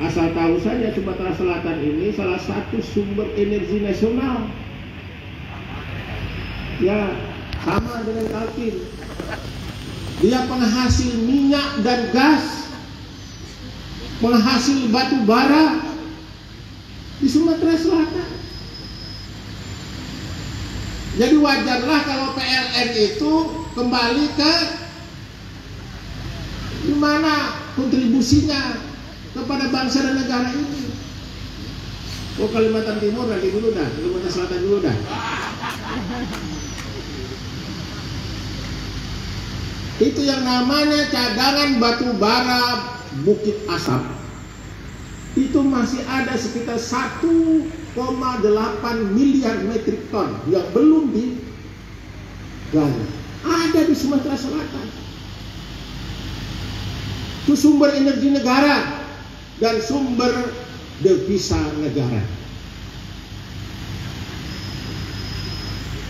[0.02, 4.50] asal tahu saja Sumatera Selatan ini salah satu sumber energi nasional.
[6.82, 7.14] Ya,
[7.62, 8.74] sama dengan Kaltim.
[10.18, 12.66] Dia penghasil minyak dan gas,
[14.18, 15.78] penghasil batu bara
[17.22, 18.30] di Sumatera Selatan.
[21.14, 23.32] Jadi wajarlah kalau PLN itu
[23.78, 24.54] kembali ke
[26.90, 28.93] gimana kontribusinya
[29.34, 30.94] kepada bangsa dan negara ini.
[32.34, 34.96] Oh Kalimantan Timur nanti dulu dah, Kalimantan Selatan dulu dah.
[40.02, 44.02] Itu yang namanya cadangan batu bara Bukit Asap.
[45.38, 47.94] Itu masih ada sekitar 1,8
[49.14, 53.06] miliar metrik ton yang belum digali.
[53.46, 54.86] Ada di Sumatera Selatan.
[57.46, 59.03] Itu sumber energi negara
[59.62, 60.50] dan sumber
[61.02, 62.22] devisa negara.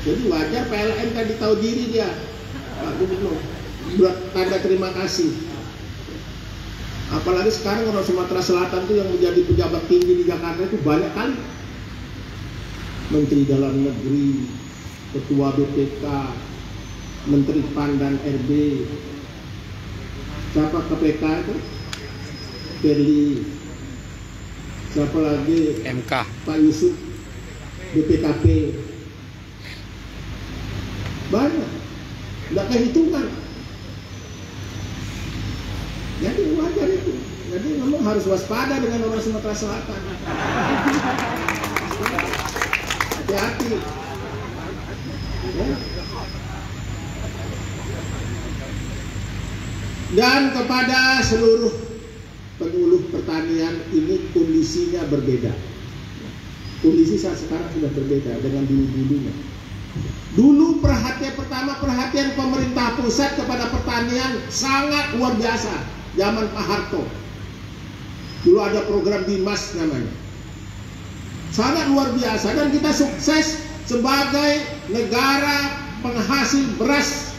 [0.05, 2.13] Jadi wajar PLN tadi tahu diri dia,
[2.77, 3.41] Pak Gubernur,
[3.97, 5.33] buat tanda terima kasih.
[7.13, 11.37] Apalagi sekarang orang Sumatera Selatan itu yang menjadi pejabat tinggi di Jakarta itu banyak kali.
[13.13, 14.49] Menteri Dalam Negeri,
[15.13, 16.05] Ketua BPK,
[17.29, 18.51] Menteri PAN dan RB,
[20.53, 21.57] siapa KPK itu?
[22.85, 23.41] Perli,
[24.93, 25.81] siapa lagi?
[25.89, 26.13] MK.
[26.45, 26.93] Pak Yusuf,
[27.97, 28.77] BPKP,
[31.33, 31.71] banyak,
[32.53, 33.33] nggak kehitungan.
[36.21, 37.13] Jadi wajar itu.
[37.57, 40.01] Jadi memang harus waspada dengan orang Sumatera Selatan.
[43.17, 43.81] Hati-hati.
[45.57, 45.67] Ya.
[50.13, 51.94] Dan kepada seluruh
[52.61, 55.51] penyuluh pertanian ini kondisinya berbeda.
[56.85, 59.35] Kondisi saat sekarang sudah berbeda dengan dulu-dulunya.
[60.35, 65.75] Dulu perhatian pertama perhatian pemerintah pusat kepada pertanian sangat luar biasa.
[66.19, 67.03] Zaman Pak Harto.
[68.45, 70.13] Dulu ada program Dimas namanya.
[71.55, 74.53] Sangat luar biasa dan kita sukses sebagai
[74.91, 77.33] negara penghasil beras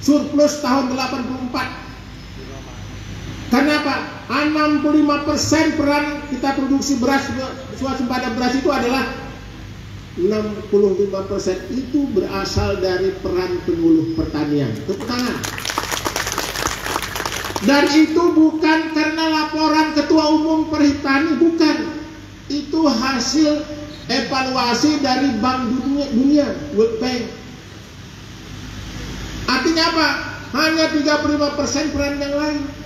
[0.00, 1.84] surplus tahun 84
[3.54, 4.13] Kenapa?
[4.28, 7.28] 65% peran kita produksi beras
[7.76, 9.04] swasembada beras itu adalah
[10.14, 11.10] 65%
[11.74, 14.70] itu berasal dari peran penyuluh pertanian.
[14.86, 15.38] Tepuk tangan.
[17.64, 21.76] Dan itu bukan karena laporan Ketua Umum Perhitani, bukan.
[22.46, 23.64] Itu hasil
[24.06, 26.46] evaluasi dari Bank Dunia, Dunia
[26.76, 27.24] World Bank.
[29.48, 30.08] Artinya apa?
[30.54, 32.83] Hanya 35% peran yang lain.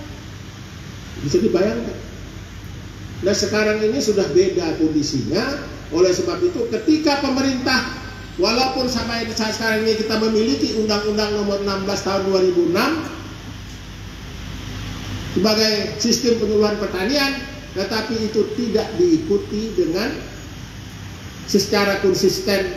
[1.23, 1.97] Bisa dibayangkan.
[3.19, 5.67] Nah sekarang ini sudah beda kondisinya.
[5.89, 7.81] Oleh sebab itu ketika pemerintah
[8.37, 13.19] walaupun sampai saat sekarang ini kita memiliki Undang-Undang Nomor 16 Tahun 2006
[15.29, 17.41] sebagai sistem penyuluhan pertanian,
[17.77, 20.13] tetapi itu tidak diikuti dengan
[21.45, 22.69] secara konsisten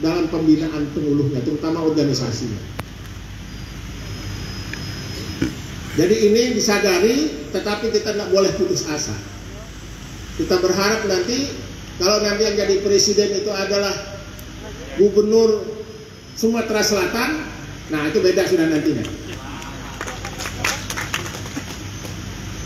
[0.00, 2.77] dalam pembinaan penyuluhnya, terutama organisasinya.
[5.98, 9.18] Jadi ini disadari, tetapi kita tidak boleh putus asa.
[10.38, 11.50] Kita berharap nanti
[11.98, 13.90] kalau nanti yang jadi presiden itu adalah
[14.94, 15.66] gubernur
[16.38, 17.42] Sumatera Selatan,
[17.90, 19.02] nah itu beda sudah nantinya.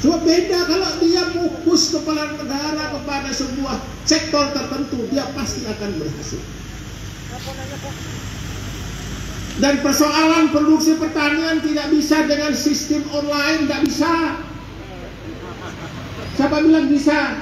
[0.05, 6.43] Cuma beda kalau dia fokus kepala negara kepada sebuah sektor tertentu, dia pasti akan berhasil.
[9.61, 14.13] Dan persoalan produksi pertanian tidak bisa dengan sistem online, tidak bisa.
[16.41, 17.37] Siapa bilang bisa?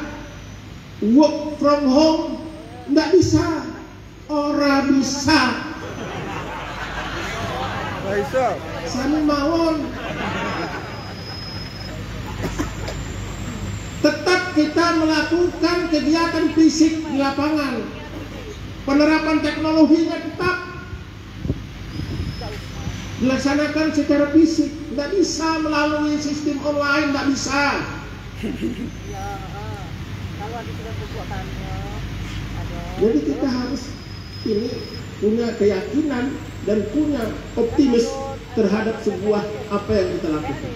[1.15, 2.43] Work from home,
[2.91, 3.47] tidak bisa.
[4.27, 5.71] Orang bisa.
[8.91, 9.87] Sami mawon.
[14.03, 17.87] Tetap kita melakukan kegiatan fisik di lapangan.
[18.83, 20.70] Penerapan teknologinya tetap
[23.21, 24.73] dilaksanakan secara fisik.
[24.91, 27.65] Tidak bisa melalui sistem online, tidak bisa.
[33.01, 33.83] Jadi kita harus
[34.49, 34.69] ini
[35.21, 36.25] punya keyakinan
[36.65, 37.23] dan punya
[37.57, 38.09] optimis
[38.57, 40.73] terhadap sebuah apa yang kita lakukan.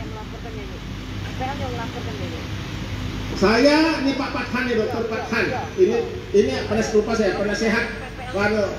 [3.35, 5.47] Saya ini Pak Pathan ya Dokter Pathan.
[5.75, 5.97] Ini
[6.37, 8.04] ini pernah lupa saya pernah sehat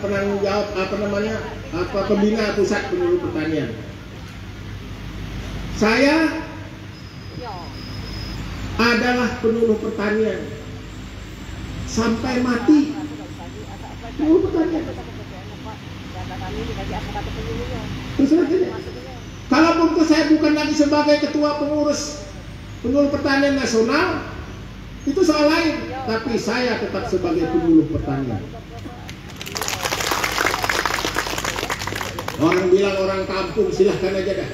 [0.03, 1.35] penanggung jawab apa namanya
[1.71, 3.71] apa pembina pusat penyuluh pertanian.
[5.75, 6.43] Saya
[8.75, 10.43] adalah penyuluh pertanian
[11.87, 12.91] sampai mati
[14.19, 14.83] penyuluh pertanian.
[18.15, 18.57] Terus aja.
[19.45, 22.27] Kalaupun saya bukan lagi sebagai ketua pengurus
[22.83, 24.27] penyuluh pertanian nasional,
[25.07, 25.95] itu soal lain.
[26.03, 28.43] Tapi saya tetap sebagai penyuluh pertanian.
[32.35, 34.51] Orang bilang orang kampung silahkan aja dah.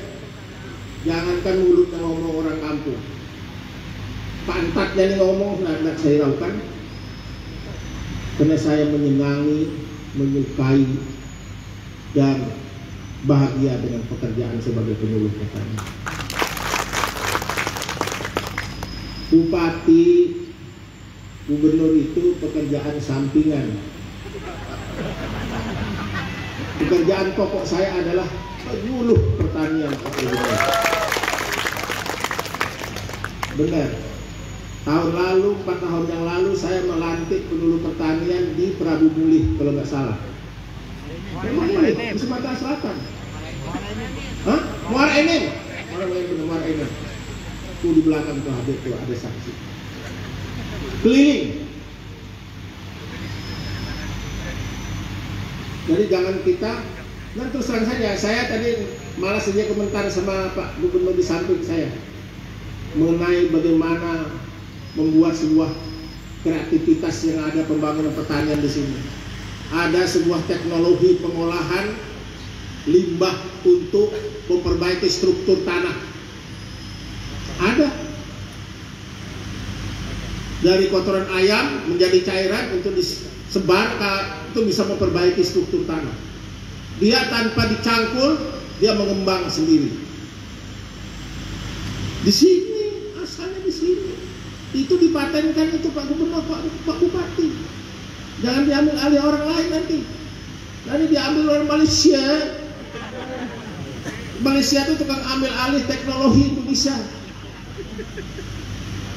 [1.01, 3.01] Jangankan mulutnya ngomong orang kampung.
[4.45, 6.61] Pantatnya nih ngomong tidak saya lakukan.
[8.37, 9.69] Karena saya menyenangi,
[10.13, 10.85] menyukai
[12.13, 12.37] dan
[13.25, 15.77] bahagia dengan pekerjaan sebagai penyuluh petani.
[19.31, 20.07] Bupati,
[21.49, 23.77] gubernur itu pekerjaan sampingan.
[26.91, 28.27] Pekerjaan pokok saya adalah
[28.67, 29.95] penyuluh pertanian.
[33.55, 33.89] Benar.
[34.83, 39.87] Tahun lalu, empat tahun yang lalu saya melantik penyuluh pertanian di Prabu Mulih kalau nggak
[39.87, 40.19] salah.
[41.39, 42.97] Memang ini di Sumatera Selatan.
[44.51, 44.61] Hah?
[44.91, 45.47] Muara Enim.
[45.95, 46.91] Muara Enim, Muara Enim.
[47.79, 49.51] Tuh di belakang tuh ada tuh ada saksi.
[51.07, 51.60] Keliling.
[55.89, 56.73] Jadi jangan kita
[57.31, 61.87] dan terus terang saja, saya tadi malah saja komentar sama Pak Gubernur di samping saya
[62.91, 64.27] mengenai bagaimana
[64.99, 65.71] membuat sebuah
[66.43, 68.99] kreativitas yang ada pembangunan pertanian di sini.
[69.71, 71.95] Ada sebuah teknologi pengolahan
[72.91, 74.11] limbah untuk
[74.51, 75.95] memperbaiki struktur tanah.
[77.63, 77.87] Ada
[80.61, 83.97] dari kotoran ayam menjadi cairan untuk disebar
[84.53, 86.13] itu bisa memperbaiki struktur tanah.
[87.01, 88.37] Dia tanpa dicangkul,
[88.77, 89.89] dia mengembang sendiri.
[92.21, 94.13] Di sini, asalnya di sini.
[94.71, 97.49] Itu dipatenkan itu Pak Gubernur, Pak, Pak Bupati.
[98.45, 99.99] Jangan diambil alih orang lain nanti.
[100.85, 102.23] Nanti diambil orang Malaysia.
[104.41, 106.95] Malaysia itu tukang ambil alih teknologi Indonesia.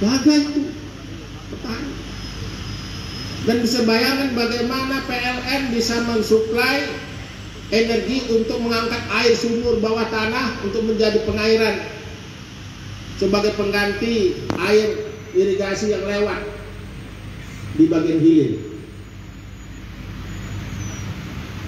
[0.03, 0.74] Jaga itu.
[1.55, 1.93] Petani.
[3.45, 6.89] Dan bisa bayangkan bagaimana PLN bisa mensuplai
[7.69, 11.85] energi untuk mengangkat air sumur bawah tanah untuk menjadi pengairan
[13.21, 16.41] sebagai pengganti air irigasi yang lewat
[17.79, 18.53] di bagian hilir.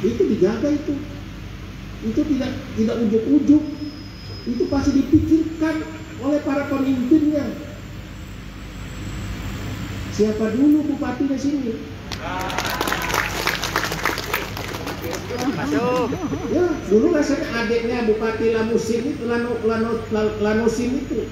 [0.00, 0.94] Itu dijaga itu.
[2.06, 3.64] Itu tidak tidak ujuk-ujuk.
[4.46, 5.82] Itu pasti dipikirkan
[6.22, 7.46] oleh para pemimpinnya.
[10.16, 11.72] Siapa dulu bupati di sini?
[15.52, 16.08] Masuk.
[16.56, 20.00] Ya, dulu rasanya adiknya Bupati Lamusin itu Lano, Lano,
[20.40, 21.28] Lanosin itu.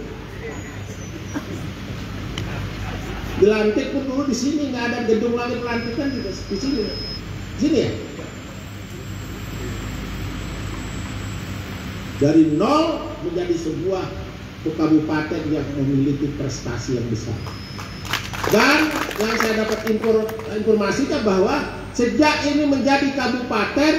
[3.40, 6.84] Dilantik pun dulu di sini nggak ada gedung lagi pelantikan di, di sini.
[7.56, 7.90] Sini ya.
[12.20, 14.04] Dari nol menjadi sebuah
[14.76, 17.36] kabupaten yang memiliki prestasi yang besar.
[18.52, 18.92] Dan
[19.22, 19.78] yang saya dapat
[20.58, 21.56] informasikan bahwa
[21.96, 23.94] sejak ini menjadi kabupaten,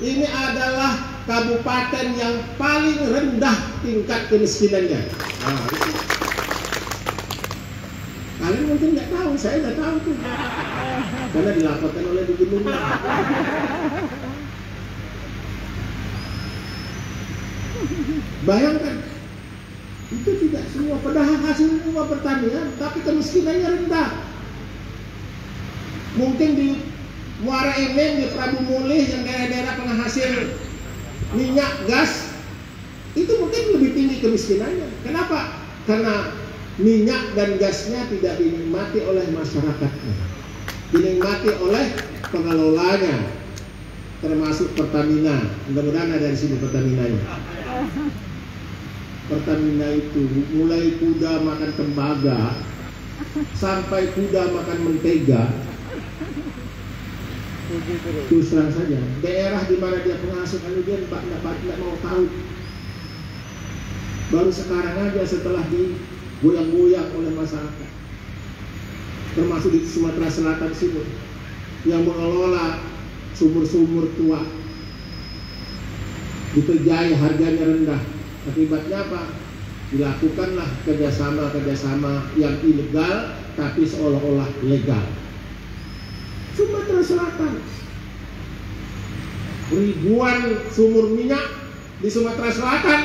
[0.00, 5.00] ini adalah kabupaten yang paling rendah tingkat kemiskinannya.
[5.44, 5.90] Nah, itu.
[8.40, 10.16] Kalian mungkin nggak tahu, saya nggak tahu tuh.
[11.36, 12.78] Karena dilaporkan oleh gubernurnya.
[18.48, 18.96] Bayangkan
[20.10, 24.10] itu tidak semua padahal hasil semua pertanian, tapi kemiskinannya rendah.
[26.18, 26.68] Mungkin di
[27.46, 30.30] Muara Enim, di Prabu Mulih, yang daerah-daerah penghasil
[31.38, 32.34] minyak, gas,
[33.14, 34.90] itu mungkin lebih tinggi kemiskinannya.
[35.06, 35.62] Kenapa?
[35.86, 36.34] Karena
[36.82, 40.14] minyak dan gasnya tidak dinikmati oleh masyarakatnya,
[40.90, 41.86] dinikmati oleh
[42.34, 43.30] pengelolanya,
[44.18, 45.54] termasuk Pertamina.
[45.70, 47.22] Mudah-mudahan ada di sini Pertaminanya.
[49.30, 50.26] Pertamina itu
[50.58, 52.58] mulai kuda makan tembaga
[53.54, 55.54] sampai kuda makan mentega.
[58.26, 62.26] Terus terang saja, daerah di mana dia penghasil kemudian Pak tidak mau tahu.
[64.34, 67.90] Baru sekarang aja setelah digoyang-goyang oleh masyarakat,
[69.38, 71.06] termasuk di Sumatera Selatan sini,
[71.86, 72.82] yang mengelola
[73.38, 74.42] sumur-sumur tua
[76.58, 78.02] dikerjai harganya rendah
[78.48, 79.22] akibatnya apa?
[79.90, 85.02] Dilakukanlah kerjasama-kerjasama yang ilegal tapi seolah-olah legal.
[86.54, 87.54] Sumatera Selatan.
[89.70, 91.42] Ribuan sumur minyak
[91.98, 93.02] di Sumatera Selatan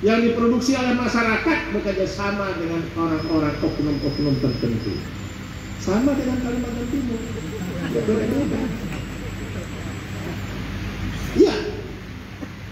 [0.00, 4.96] yang diproduksi oleh masyarakat bekerja sama dengan orang-orang oknum-oknum tertentu.
[5.80, 7.20] Sama dengan Kalimantan Timur.
[11.36, 11.56] Iya.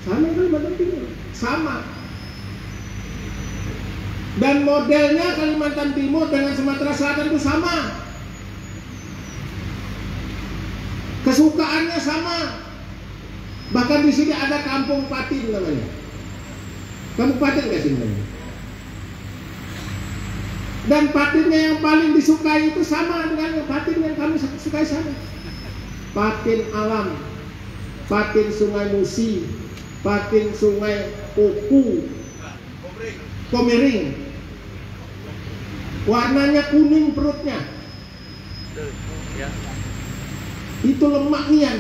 [0.03, 1.05] Sama Kalimantan Timur.
[1.39, 1.87] Sama.
[4.39, 8.07] Dan modelnya Kalimantan Timur dengan Sumatera Selatan itu sama.
[11.27, 12.39] Kesukaannya sama.
[13.75, 15.87] Bahkan di sini ada kampung patin namanya.
[17.19, 18.27] Kampung patin nggak sih namanya?
[20.89, 25.13] Dan patinnya yang paling disukai itu sama dengan patin yang kami sukai sana.
[26.17, 27.13] Patin alam,
[28.09, 29.45] patin sungai Musi,
[30.01, 32.09] patin sungai Oku,
[33.49, 34.29] Komering.
[36.09, 37.59] Warnanya kuning perutnya.
[40.85, 41.79] Itu lemak nian.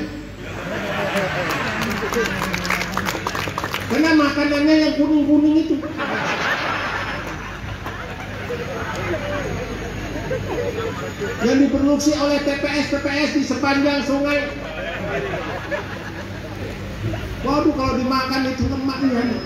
[3.89, 5.77] Karena makanannya yang kuning-kuning itu.
[11.39, 14.39] Yang diproduksi oleh TPS-TPS di sepanjang sungai
[17.39, 19.39] Waduh kalau dimakan itu lemak nih.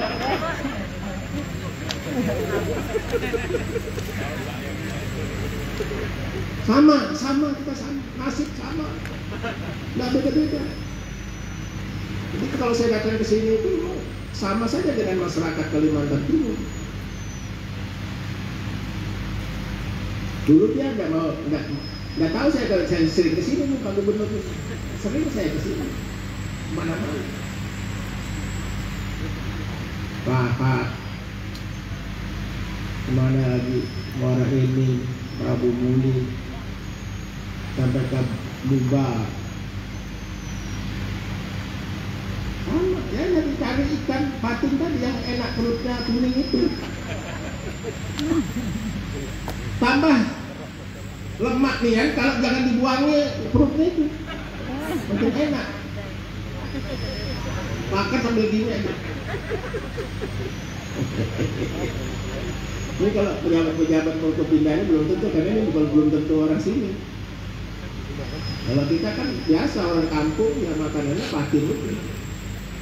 [6.63, 8.87] Sama, sama kita sama, nasib sama,
[9.99, 10.63] nggak beda-beda.
[12.33, 13.73] Jadi kalau saya datang ke sini itu
[14.33, 16.57] sama saja dengan masyarakat Kalimantan Timur.
[20.49, 21.63] Dulu dia nggak mau, nggak
[22.13, 24.29] nggak tahu saya kalau saya sering ke sini Pak Gubernur
[25.01, 25.87] sering saya ke sini
[26.73, 27.42] mana-mana.
[30.23, 30.87] Pak,
[33.03, 33.79] ke mana lagi?
[34.23, 35.03] Muara ini,
[35.41, 36.31] Prabu Muni,
[37.75, 38.21] sampai ke
[38.71, 39.27] Buba.
[42.63, 46.71] Sama, ya lagi cari ikan patin tadi yang enak perutnya kuning itu.
[49.83, 50.19] Tambah
[51.43, 53.21] lemak nih kan, kalau jangan dibuangnya
[53.51, 54.05] perutnya itu.
[55.11, 55.67] Makin enak.
[57.93, 58.93] Makan sambil gini aja.
[62.93, 66.91] Ini kalau pejabat-pejabat mau ke pindahnya belum tentu karena ini bukan belum tentu orang sini.
[68.63, 71.67] Kalau kita kan biasa orang kampung yang makanannya patin.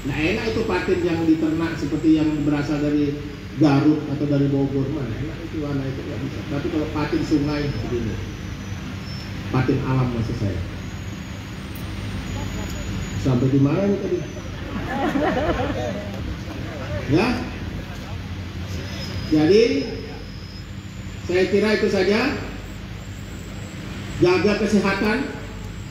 [0.07, 3.17] Nah enak itu patin yang diternak seperti yang berasal dari
[3.59, 6.41] Garut atau dari Bogor mana enak itu warna itu nggak bisa.
[6.55, 8.15] Tapi kalau patin sungai begini,
[9.51, 10.61] patin alam maksud saya.
[13.21, 14.19] Sampai di mana nih tadi?
[17.11, 17.29] Ya.
[19.31, 19.63] Jadi
[21.27, 22.21] saya kira itu saja.
[24.21, 25.19] Jaga kesehatan.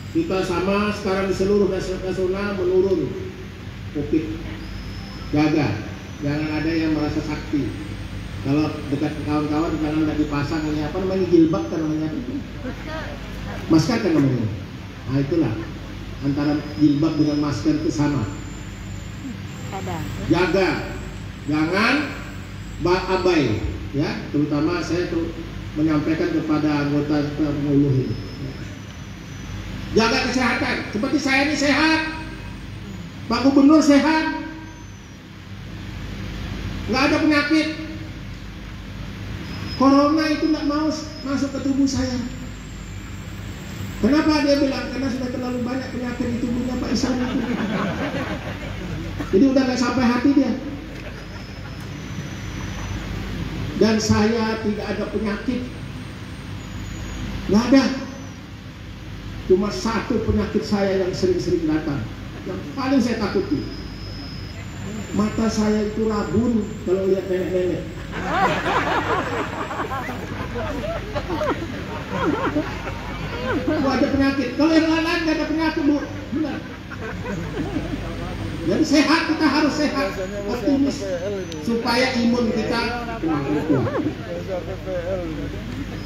[0.09, 3.13] Kita sama sekarang di seluruh nasional menurun
[3.93, 4.25] COVID.
[5.35, 5.67] Jaga.
[6.19, 7.67] Jangan ada yang merasa sakti.
[8.39, 12.07] Kalau dekat kawan-kawan jangan tidak dipasang ini apa namanya jilbab kan namanya.
[13.67, 14.47] Masker kan namanya.
[15.11, 15.53] Nah itulah
[16.23, 18.38] antara jilbab dengan masker itu sama.
[20.29, 20.69] Jaga,
[21.45, 21.95] jangan
[22.85, 23.61] abai,
[23.93, 24.09] ya.
[24.33, 25.29] Terutama saya tuh
[25.77, 28.17] menyampaikan kepada anggota penguluh ini.
[29.93, 32.01] Jaga kesehatan, seperti saya ini sehat,
[33.29, 34.41] Pak Gubernur sehat,
[36.89, 37.67] nggak ada penyakit.
[39.77, 40.89] Corona itu nggak mau
[41.25, 42.19] masuk ke tubuh saya.
[43.99, 44.91] Kenapa dia bilang?
[44.91, 47.39] Karena sudah terlalu banyak penyakit di tubuhnya Pak Isan itu.
[49.29, 50.51] Jadi udah nggak sampai hati dia.
[53.79, 55.63] dan saya tidak ada penyakit
[57.47, 57.83] nggak ada
[59.47, 62.03] cuma satu penyakit saya yang sering-sering datang
[62.43, 63.63] yang paling saya takuti
[65.15, 67.83] mata saya itu rabun kalau lihat nenek-nenek
[73.69, 74.59] Oh, ada penyakit.
[74.59, 75.97] Kalau yang lain nggak ada penyakit, bu,
[76.35, 76.57] benar.
[78.59, 80.07] Jadi sehat kita harus sehat,
[80.51, 80.99] optimis
[81.63, 82.81] supaya imun kita
[83.23, 83.43] kuat.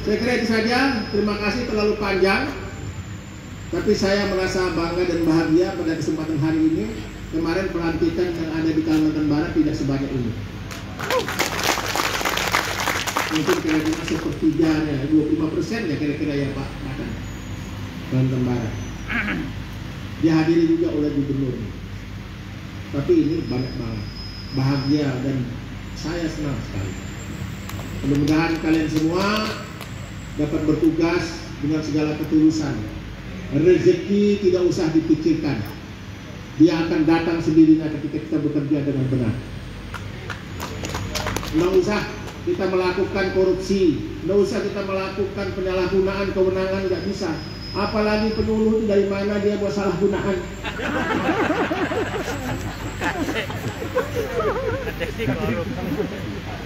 [0.04, 0.78] Saya kira itu saja.
[1.10, 2.52] Terima kasih terlalu panjang.
[3.74, 6.84] Tapi saya merasa bangga dan bahagia pada kesempatan hari ini.
[7.34, 10.30] Kemarin pelantikan yang ada di Kalimantan Barat tidak sebanyak ini.
[13.34, 16.68] Mungkin kira-kira sepertiga ya, 25 persen ya kira-kira ya Pak.
[16.86, 17.10] Makan.
[18.14, 18.72] Kalimantan Barat.
[20.22, 21.58] Dihadiri juga oleh gubernur.
[22.94, 24.06] Tapi ini banyak banget.
[24.54, 25.42] Bahagia dan
[25.98, 26.94] saya senang sekali.
[28.06, 29.50] Mudah-mudahan kalian semua
[30.38, 32.78] dapat bertugas dengan segala ketulusan.
[33.54, 35.58] Rezeki tidak usah dipikirkan.
[36.54, 39.34] Dia akan datang sendirinya ketika kita bekerja dengan benar.
[41.50, 42.00] Tidak usah
[42.44, 47.30] kita melakukan korupsi, tidak usah kita melakukan penyalahgunaan kewenangan, nggak bisa.
[47.74, 50.38] Apalagi penyuluh itu dari mana dia buat salah gunaan.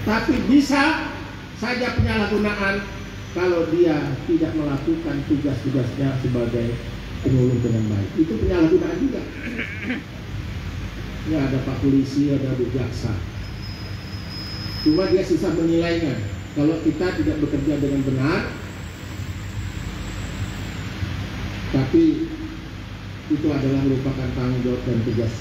[0.05, 1.09] Tapi bisa
[1.57, 2.85] saja penyalahgunaan
[3.33, 6.77] kalau dia tidak melakukan tugas-tugasnya sebagai
[7.25, 8.11] penyuluh dengan baik.
[8.21, 9.23] Itu penyalahgunaan juga.
[11.29, 13.17] Ya ada pak polisi, ada bu jaksa.
[14.85, 16.21] Cuma dia susah menilainya.
[16.53, 18.41] Kalau kita tidak bekerja dengan benar,
[21.69, 22.33] tapi
[23.29, 25.35] itu adalah merupakan tanggung jawab dan tugas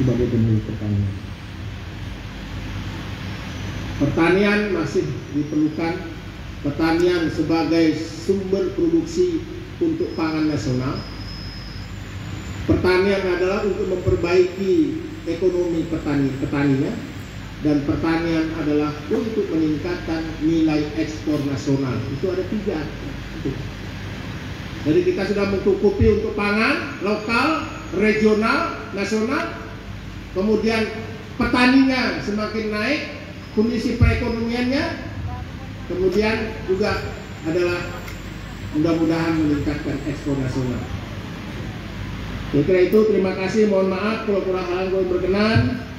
[0.00, 1.14] sebagai penyuluh pertanian.
[4.00, 5.04] Pertanian masih
[5.36, 5.94] diperlukan
[6.64, 9.44] pertanian sebagai sumber produksi
[9.78, 10.96] untuk pangan nasional.
[12.64, 14.74] Pertanian adalah untuk memperbaiki
[15.28, 16.92] ekonomi petani petaninya
[17.60, 22.00] dan pertanian adalah untuk meningkatkan nilai ekspor nasional.
[22.16, 22.80] Itu ada tiga.
[24.80, 27.68] Jadi kita sudah mencukupi untuk pangan lokal,
[28.00, 29.60] regional, nasional.
[30.32, 30.88] Kemudian
[31.36, 33.00] petaninya semakin naik,
[33.52, 35.10] kondisi perekonomiannya
[35.90, 37.02] kemudian juga
[37.42, 37.82] adalah
[38.78, 40.78] mudah-mudahan meningkatkan ekspor nasional.
[42.50, 45.89] Kira itu terima kasih, mohon maaf kalau kurang hal yang berkenan.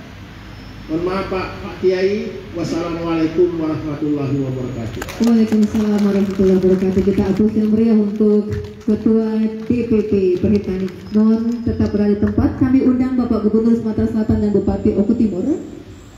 [0.91, 2.35] Mohon maaf Pak, Pak Kiai.
[2.51, 5.23] Wassalamualaikum warahmatullahi wabarakatuh.
[5.23, 7.01] Waalaikumsalam warahmatullahi wabarakatuh.
[7.07, 8.51] Kita apresiasi yang meriah untuk
[8.83, 9.39] Ketua
[9.71, 10.91] DPP Perhitani.
[11.15, 12.59] Mohon tetap berada di tempat.
[12.59, 15.47] Kami undang Bapak Gubernur Sumatera Selatan dan Bupati Oku Timur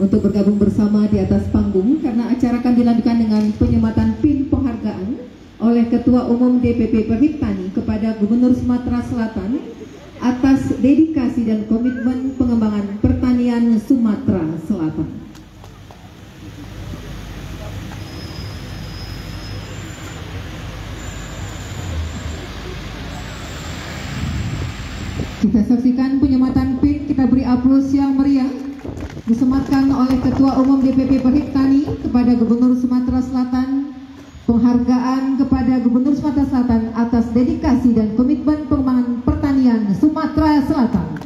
[0.02, 5.22] untuk bergabung bersama di atas panggung karena acara akan dilanjutkan dengan penyematan pin penghargaan
[5.62, 9.62] oleh Ketua Umum DPP Perhitani kepada Gubernur Sumatera Selatan
[10.24, 13.24] atas dedikasi dan komitmen pengembangan pertanian
[13.54, 15.06] Sumatera Selatan.
[25.38, 28.50] Kita saksikan penyematan PIN, kita beri aplaus yang meriah
[29.30, 33.94] disematkan oleh Ketua Umum DPP Perhitani kepada Gubernur Sumatera Selatan
[34.50, 41.23] penghargaan kepada Gubernur Sumatera Selatan atas dedikasi dan komitmen pengembangan pertanian Sumatera Selatan.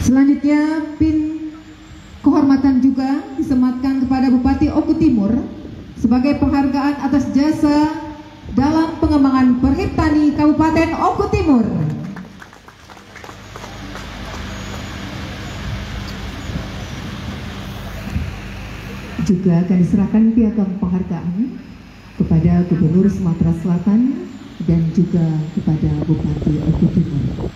[0.00, 1.52] Selanjutnya PIN
[2.24, 5.28] kehormatan juga disematkan kepada Bupati Oku Timur
[6.00, 8.08] sebagai penghargaan atas jasa
[8.56, 11.64] dalam pengembangan perhitani Kabupaten Oku Timur.
[19.28, 21.60] Juga akan diserahkan piagam penghargaan
[22.18, 24.26] kepada Gubernur Sumatera Selatan
[24.64, 27.52] dan juga kepada Bupati Oku Timur.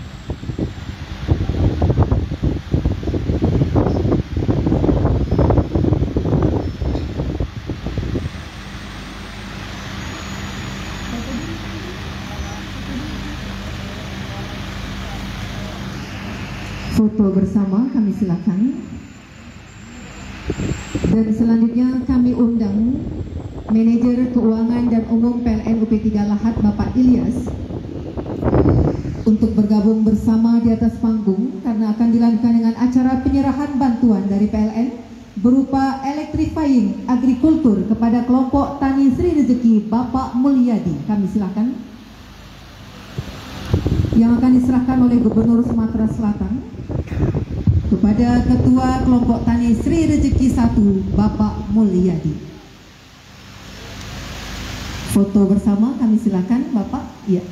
[17.05, 18.81] Foto bersama kami silakan.
[21.05, 22.97] Dan selanjutnya kami undang
[23.69, 27.53] manajer keuangan dan umum PLN UP3 Lahat Bapak Ilyas
[29.29, 34.89] untuk bergabung bersama di atas panggung karena akan dilanjutkan dengan acara penyerahan bantuan dari PLN
[35.45, 41.05] berupa electrifying agrikultur kepada kelompok Tani Sri Rezeki Bapak Mulyadi.
[41.05, 41.77] Kami silakan.
[44.17, 46.74] Yang akan diserahkan oleh Gubernur Sumatera Selatan
[47.89, 52.33] kepada Ketua Kelompok Tani Sri Rezeki 1 Bapak Mulyadi.
[55.13, 57.05] Foto bersama kami silakan Bapak.
[57.29, 57.45] Ya.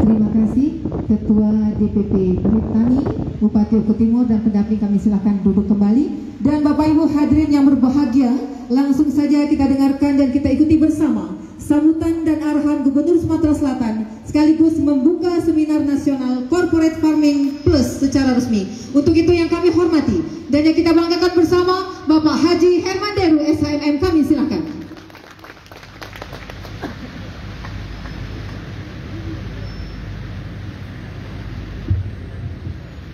[0.00, 0.68] Terima kasih
[1.04, 3.00] Ketua DPP Perhutani
[3.40, 7.04] Bupati Oku Timur dan pendamping kami silahkan duduk kembali dan Bapak Ibu
[7.40, 8.36] hadirin yang berbahagia
[8.68, 14.76] langsung saja kita dengarkan dan kita ikuti bersama sambutan dan arahan Gubernur Sumatera Selatan sekaligus
[14.76, 18.68] membuka seminar nasional Corporate Farming Plus secara resmi.
[18.92, 20.20] Untuk itu yang kami hormati
[20.52, 24.62] dan yang kita banggakan bersama Bapak Haji Herman Deru SHMM kami silakan.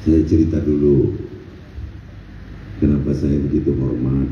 [0.03, 1.15] Saya cerita dulu
[3.17, 4.29] saya begitu hormat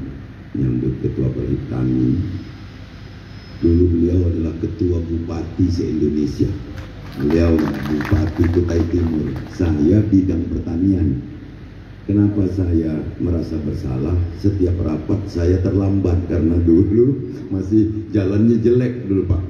[0.55, 2.21] nyambut ketua perhutani.
[3.65, 6.51] Dulu beliau adalah ketua bupati se-Indonesia.
[7.17, 9.33] Beliau bupati Kutai Timur.
[9.57, 11.23] Saya bidang pertanian.
[12.05, 14.13] Kenapa saya merasa bersalah?
[14.37, 19.43] Setiap rapat saya terlambat karena dulu masih jalannya jelek dulu Pak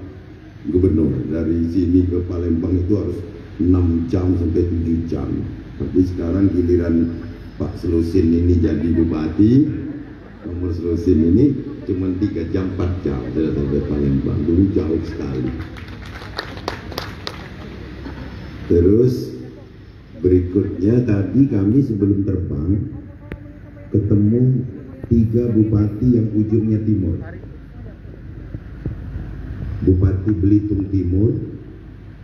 [0.70, 1.10] Gubernur.
[1.34, 3.18] Dari sini ke Palembang itu harus
[3.58, 5.26] 6 jam sampai 7 jam.
[5.82, 7.23] Tapi sekarang giliran
[7.54, 9.52] Pak Selusin ini jadi bupati,
[10.42, 11.54] nomor Selusin ini
[11.86, 14.42] cuma 3 jam 4 jam sudah sampai Palembang.
[14.42, 15.54] Dulu jauh sekali.
[18.66, 19.38] Terus
[20.18, 22.90] berikutnya tadi kami sebelum terbang
[23.94, 24.42] ketemu
[25.06, 27.22] tiga bupati yang ujungnya timur.
[29.84, 31.38] Bupati Belitung Timur,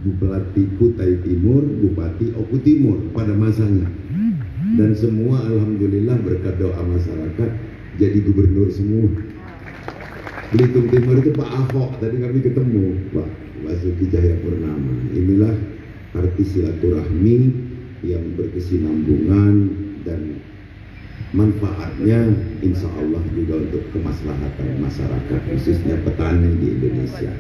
[0.01, 3.85] Bupati Kutai Timur, Bupati Oku Timur pada masanya.
[4.71, 7.51] Dan semua alhamdulillah berkat doa masyarakat
[7.99, 9.11] jadi gubernur semua.
[10.51, 13.29] Belitung Timur itu Pak Ahok, tadi kami ketemu Pak
[13.67, 14.95] Basuki Cahaya Purnama.
[15.15, 15.55] Inilah
[16.15, 17.39] arti silaturahmi
[18.03, 19.55] yang berkesinambungan
[20.03, 20.43] dan
[21.31, 27.31] manfaatnya insya Allah juga untuk kemaslahatan masyarakat khususnya petani di Indonesia.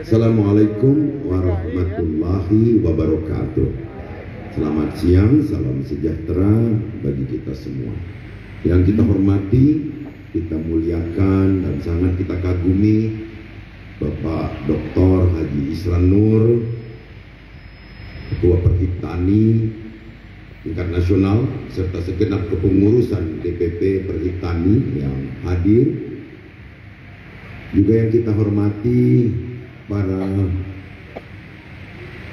[0.00, 3.89] Assalamualaikum warahmatullahi wabarakatuh.
[4.60, 6.52] Selamat siang, salam sejahtera
[7.00, 7.96] bagi kita semua.
[8.60, 9.88] Yang kita hormati,
[10.36, 13.24] kita muliakan dan sangat kita kagumi
[13.96, 15.32] Bapak Dr.
[15.32, 16.60] Haji Isran Nur,
[18.28, 19.72] Ketua Perhitani
[20.60, 25.88] tingkat nasional serta segenap kepengurusan DPP Perhitani yang hadir.
[27.72, 29.32] Juga yang kita hormati
[29.88, 30.20] para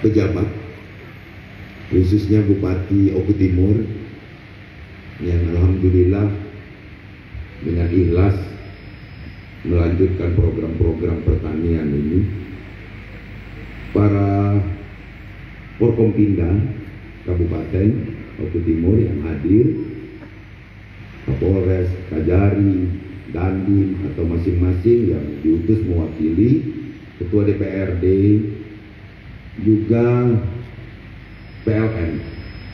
[0.04, 0.66] pejabat
[1.88, 3.76] khususnya Bupati Oku Timur
[5.24, 6.28] yang alhamdulillah
[7.64, 8.38] dengan ikhlas
[9.66, 12.22] melanjutkan program-program pertanian ini.
[13.96, 14.62] Para
[15.80, 16.54] Forkompinda
[17.26, 17.88] Kabupaten
[18.46, 19.66] Oku Timur yang hadir
[21.26, 22.88] Kapolres, Kajari,
[23.32, 26.64] Dandim atau masing-masing yang diutus mewakili
[27.18, 28.06] Ketua DPRD
[29.66, 30.38] juga
[31.68, 32.11] PLN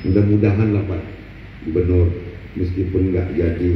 [0.06, 1.04] mudah-mudahan lah Pak
[1.66, 2.14] Gubernur
[2.54, 3.72] meskipun nggak jadi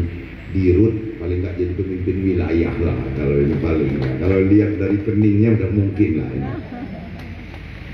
[0.53, 4.09] dirut paling nggak jadi pemimpin wilayah lah kalau ini paling ya.
[4.22, 6.51] kalau lihat dari keningnya udah mungkin lah ini.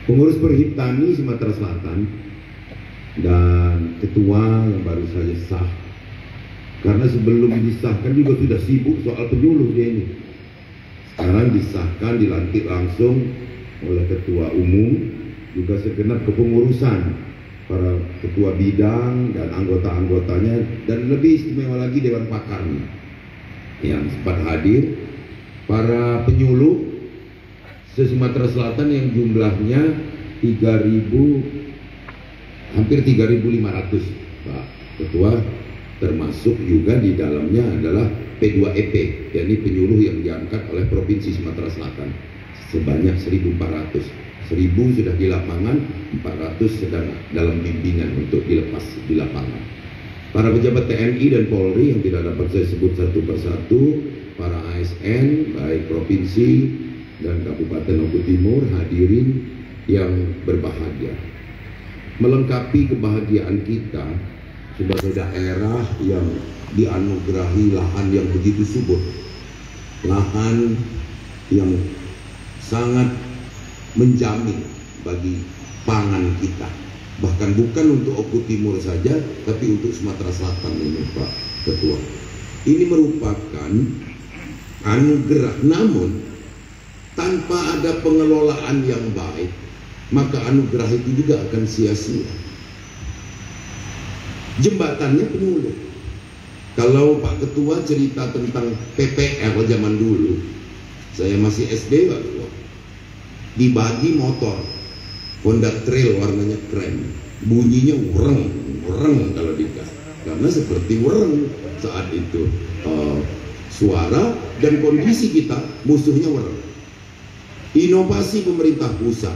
[0.04, 2.00] Pengurus perhitani Sumatera Selatan
[3.24, 5.70] dan ketua yang baru saja sah.
[6.84, 10.06] Karena sebelum disahkan juga sudah sibuk soal penyuluh dia ini.
[11.16, 13.32] Sekarang disahkan dilantik langsung
[13.88, 15.13] oleh ketua umum
[15.54, 17.14] juga segenap kepengurusan
[17.70, 20.56] para ketua bidang dan anggota-anggotanya
[20.90, 22.84] dan lebih istimewa lagi dewan pakarnya
[23.80, 25.00] yang sempat hadir
[25.70, 26.92] para penyuluh
[27.94, 29.94] se Sumatera Selatan yang jumlahnya
[30.42, 34.02] 3000 hampir 3500
[34.44, 34.66] Pak
[34.98, 35.38] Ketua.
[36.02, 38.10] Termasuk juga di dalamnya adalah
[38.42, 38.94] P2EP
[39.32, 42.12] yakni penyuluh yang diangkat oleh Provinsi Sumatera Selatan
[42.74, 44.23] sebanyak 1400
[44.54, 45.78] 1000 sudah di lapangan
[46.22, 49.62] 400 sedang dalam bimbingan untuk dilepas di lapangan.
[50.30, 53.82] Para pejabat TNI dan Polri yang tidak dapat saya sebut satu persatu
[54.38, 56.50] para ASN baik provinsi
[57.26, 59.42] dan Kabupaten Oku Timur hadirin
[59.90, 61.18] yang berbahagia.
[62.22, 64.06] Melengkapi kebahagiaan kita
[64.78, 66.26] sebagai daerah yang
[66.74, 69.02] dianugerahi lahan yang begitu subur
[70.04, 70.76] lahan
[71.48, 71.72] yang
[72.60, 73.08] sangat
[73.94, 74.66] menjamin
[75.06, 75.44] bagi
[75.86, 76.70] pangan kita.
[77.22, 79.16] Bahkan bukan untuk Oku Timur saja
[79.46, 81.32] tapi untuk Sumatera Selatan ini Pak
[81.70, 82.00] Ketua.
[82.64, 83.72] Ini merupakan
[84.84, 85.56] anugerah.
[85.64, 86.10] Namun
[87.14, 89.52] tanpa ada pengelolaan yang baik
[90.10, 92.30] maka anugerah itu juga akan sia-sia.
[94.62, 95.74] Jembatannya penuh
[96.74, 100.42] kalau Pak Ketua cerita tentang PPL zaman dulu
[101.14, 102.63] saya masih SD waktu
[103.60, 104.58] dibagi motor.
[105.44, 107.04] Honda Trail warnanya krem
[107.44, 108.48] bunyinya wereng
[108.88, 109.92] wereng kalau digas
[110.24, 111.52] karena seperti wereng
[111.84, 112.48] saat itu.
[112.84, 113.20] Uh,
[113.74, 116.62] suara dan kondisi kita musuhnya wereng
[117.74, 119.34] inovasi pemerintah pusat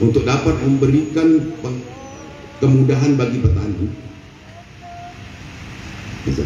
[0.00, 1.52] untuk dapat memberikan
[2.58, 3.86] kemudahan bagi petani.
[6.24, 6.44] Bisa?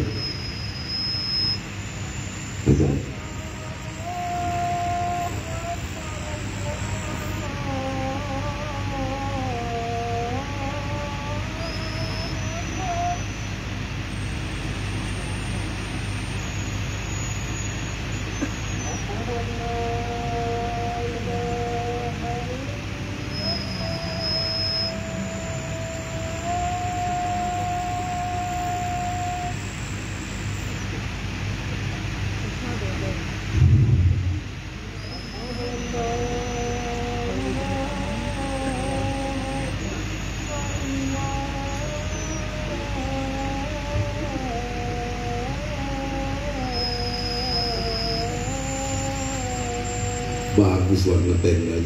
[2.67, 3.16] Bisa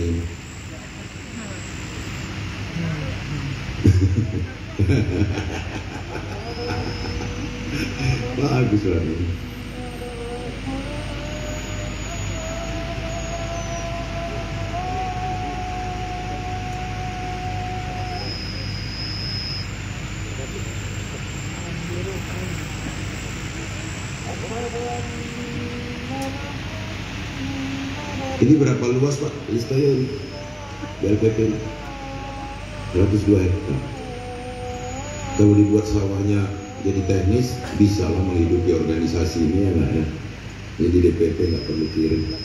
[0.08, 0.24] ini.
[8.40, 9.52] bagus warna ini.
[28.42, 30.04] Ini berapa luas Pak listanya?
[31.02, 31.54] BLPP
[32.98, 33.80] 102 hektar.
[35.40, 36.44] Kalau dibuat sawahnya
[36.82, 40.06] jadi teknis, bisa lah menghidupi organisasi ini ya ya?
[40.82, 42.41] Jadi DPP nggak perlu kirim.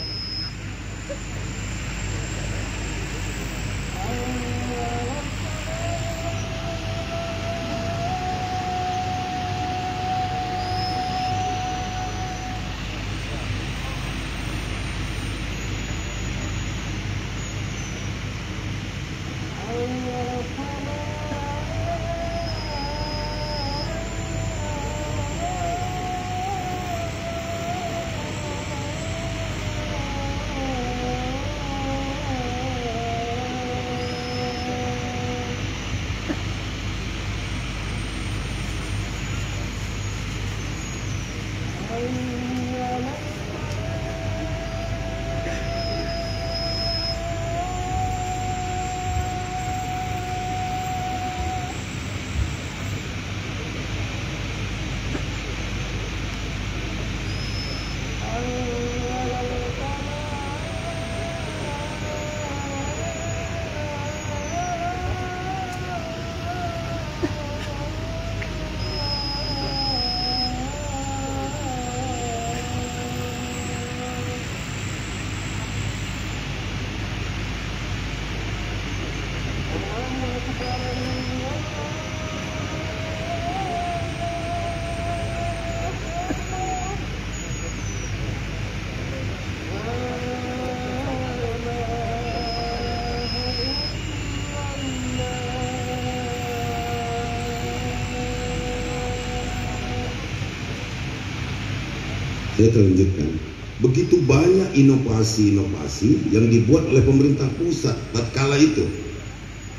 [102.57, 103.37] Saya terlanjutkan.
[103.85, 108.89] Begitu banyak inovasi-inovasi yang dibuat oleh pemerintah pusat tatkala itu.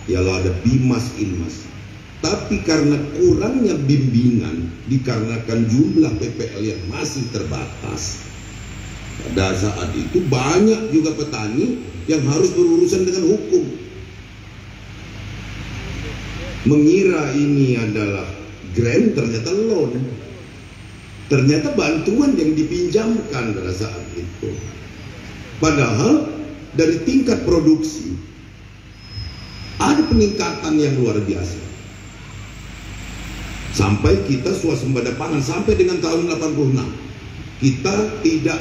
[0.06, 1.66] Ialah ada Bimas Inmas.
[2.22, 8.30] Tapi karena kurangnya bimbingan dikarenakan jumlah PPL yang masih terbatas.
[9.26, 13.66] Pada saat itu banyak juga petani yang harus berurusan dengan hukum.
[16.70, 18.30] Mengira ini adalah
[18.78, 19.98] grant ternyata loan
[21.28, 24.52] ternyata bantuan yang dipinjamkan pada saat itu.
[25.60, 26.32] Padahal
[26.78, 28.16] dari tingkat produksi
[29.78, 31.60] ada peningkatan yang luar biasa.
[33.78, 38.60] Sampai kita swasembada pangan sampai dengan tahun 86 kita tidak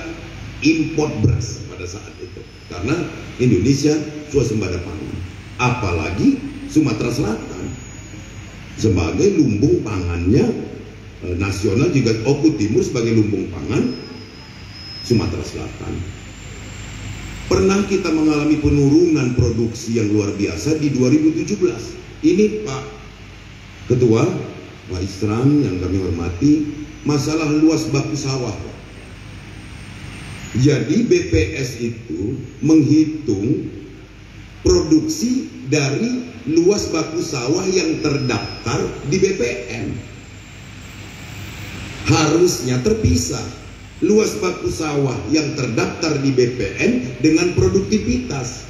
[0.60, 2.96] import beras pada saat itu karena
[3.40, 3.96] Indonesia
[4.28, 5.16] swasembada pangan.
[5.56, 6.36] Apalagi
[6.68, 7.64] Sumatera Selatan
[8.76, 10.44] sebagai lumbung pangannya
[11.24, 13.94] eh, nasional juga Oku Timur sebagai lumbung pangan
[15.06, 15.94] Sumatera Selatan.
[17.46, 22.26] Pernah kita mengalami penurunan produksi yang luar biasa di 2017.
[22.26, 22.84] Ini Pak
[23.86, 24.26] Ketua,
[24.90, 26.52] Pak Isran yang kami hormati,
[27.06, 28.50] masalah luas baku sawah.
[30.58, 33.70] Jadi BPS itu menghitung
[34.66, 40.15] produksi dari luas baku sawah yang terdaftar di BPN.
[42.06, 43.42] Harusnya terpisah
[44.04, 48.68] luas baku sawah yang terdaftar di BPN dengan produktivitas.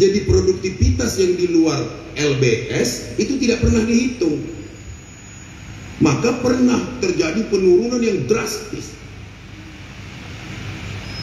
[0.00, 1.78] Jadi produktivitas yang di luar
[2.16, 4.40] LBS itu tidak pernah dihitung.
[6.00, 8.96] Maka pernah terjadi penurunan yang drastis.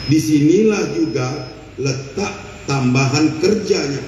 [0.06, 2.32] Di sinilah juga letak
[2.70, 4.00] tambahan kerjanya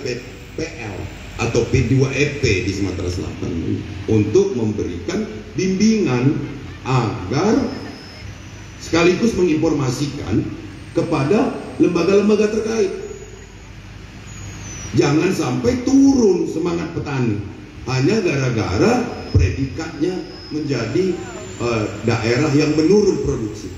[0.57, 0.97] PL
[1.43, 5.27] atau P2EP di Sumatera Selatan untuk memberikan
[5.59, 6.39] bimbingan
[6.83, 7.55] agar
[8.83, 10.43] sekaligus menginformasikan
[10.93, 12.93] kepada lembaga-lembaga terkait.
[14.93, 17.41] Jangan sampai turun semangat petani
[17.89, 18.93] hanya gara-gara
[19.33, 20.21] predikatnya
[20.53, 21.17] menjadi
[21.65, 23.73] uh, daerah yang menurun produksi.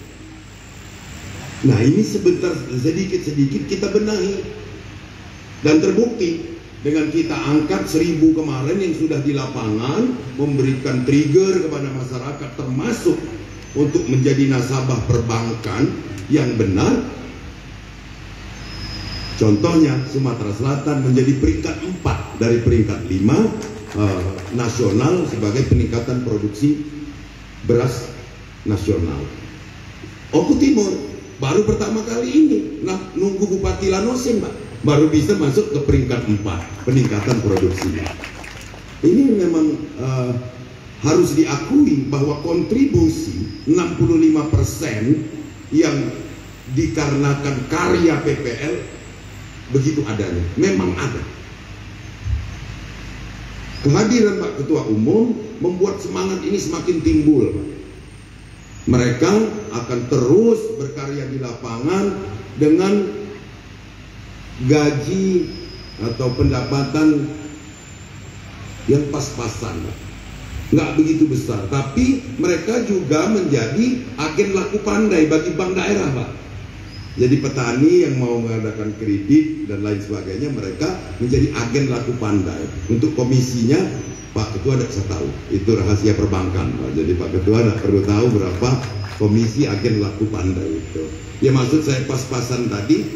[1.64, 4.42] Nah ini sebentar sedikit-sedikit kita benahi
[5.64, 6.53] dan terbukti
[6.84, 10.04] dengan kita angkat seribu kemarin yang sudah di lapangan
[10.36, 13.16] memberikan trigger kepada masyarakat termasuk
[13.72, 15.88] untuk menjadi nasabah perbankan
[16.28, 16.92] yang benar.
[19.40, 23.32] Contohnya Sumatera Selatan menjadi peringkat 4 dari peringkat 5
[23.98, 24.24] uh,
[24.54, 26.84] nasional sebagai peningkatan produksi
[27.64, 28.12] beras
[28.68, 29.24] nasional.
[30.36, 30.92] Oku Timur
[31.40, 32.58] baru pertama kali ini.
[32.84, 36.44] Nah nunggu Bupati Lanosin Pak baru bisa masuk ke peringkat 4
[36.84, 38.04] peningkatan produksinya.
[39.04, 39.66] Ini memang
[40.00, 40.32] uh,
[41.04, 45.96] harus diakui bahwa kontribusi 65% yang
[46.72, 48.74] dikarenakan karya PPL
[49.72, 50.44] begitu adanya.
[50.56, 51.22] Memang ada.
[53.84, 57.52] Kehadiran Pak Ketua Umum membuat semangat ini semakin timbul
[58.84, 59.32] mereka
[59.72, 62.20] akan terus berkarya di lapangan
[62.60, 63.23] dengan
[64.62, 65.50] gaji
[66.02, 67.26] atau pendapatan
[68.86, 69.82] yang pas-pasan.
[70.74, 76.30] Nggak begitu besar tapi mereka juga menjadi agen laku pandai bagi bank daerah Pak.
[77.14, 82.58] Jadi petani yang mau mengadakan kredit dan lain sebagainya mereka menjadi agen laku pandai.
[82.90, 83.78] Untuk komisinya
[84.34, 85.28] Pak Ketua tidak saya tahu.
[85.54, 86.90] Itu rahasia perbankan Pak.
[86.98, 88.68] Jadi Pak Ketua tidak perlu tahu berapa
[89.22, 91.06] komisi agen laku pandai itu.
[91.38, 93.06] Ya maksud saya pas-pasan tadi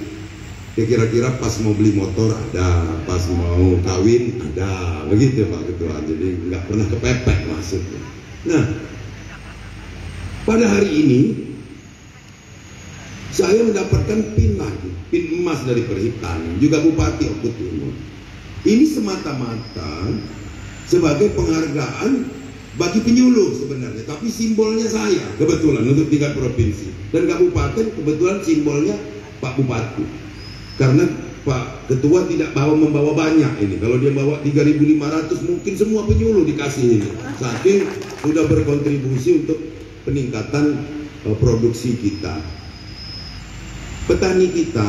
[0.79, 5.99] ya kira-kira pas mau beli motor ada, pas mau kawin ada, begitu Pak Ketua.
[6.07, 8.03] Jadi nggak pernah kepepet maksudnya.
[8.47, 8.65] Nah,
[10.47, 11.21] pada hari ini
[13.35, 17.95] saya mendapatkan pin lagi, pin emas dari Perhitani, juga Bupati Oku Timur.
[18.63, 20.15] Ini semata-mata
[20.87, 22.39] sebagai penghargaan
[22.79, 28.95] bagi penyuluh sebenarnya, tapi simbolnya saya kebetulan untuk tingkat provinsi dan kabupaten kebetulan simbolnya
[29.43, 30.28] Pak Bupati
[30.79, 31.05] karena
[31.43, 33.81] Pak Ketua tidak bawa membawa banyak ini.
[33.83, 37.09] Kalau dia bawa 3.500 mungkin semua penyuluh dikasih ini.
[37.41, 37.79] Saking
[38.23, 39.59] sudah berkontribusi untuk
[40.07, 40.85] peningkatan
[41.27, 42.39] uh, produksi kita.
[44.07, 44.89] Petani kita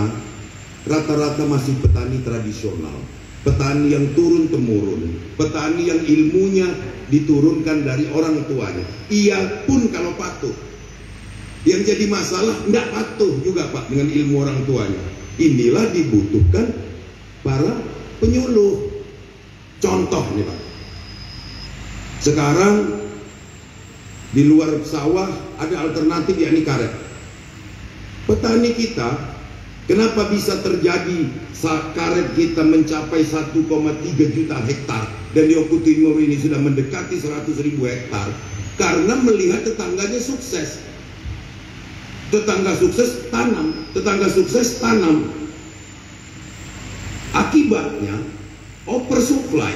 [0.86, 2.96] rata-rata masih petani tradisional.
[3.40, 6.68] Petani yang turun temurun, petani yang ilmunya
[7.08, 8.84] diturunkan dari orang tuanya.
[9.08, 10.52] Ia pun kalau patuh,
[11.64, 16.68] yang jadi masalah tidak patuh juga Pak dengan ilmu orang tuanya inilah dibutuhkan
[17.42, 17.80] para
[18.20, 18.92] penyuluh.
[19.80, 20.60] Contoh nih Pak.
[22.20, 22.76] Sekarang
[24.36, 26.92] di luar sawah ada alternatif yakni karet.
[28.28, 29.10] Petani kita
[29.88, 31.32] kenapa bisa terjadi
[31.96, 33.56] karet kita mencapai 1,3
[34.36, 35.04] juta hektar
[35.34, 38.30] dan di Timur ini sudah mendekati 100 ribu hektar
[38.78, 40.84] karena melihat tetangganya sukses
[42.30, 45.34] tetangga sukses tanam, tetangga sukses tanam.
[47.34, 48.18] Akibatnya
[48.90, 49.74] oversupply,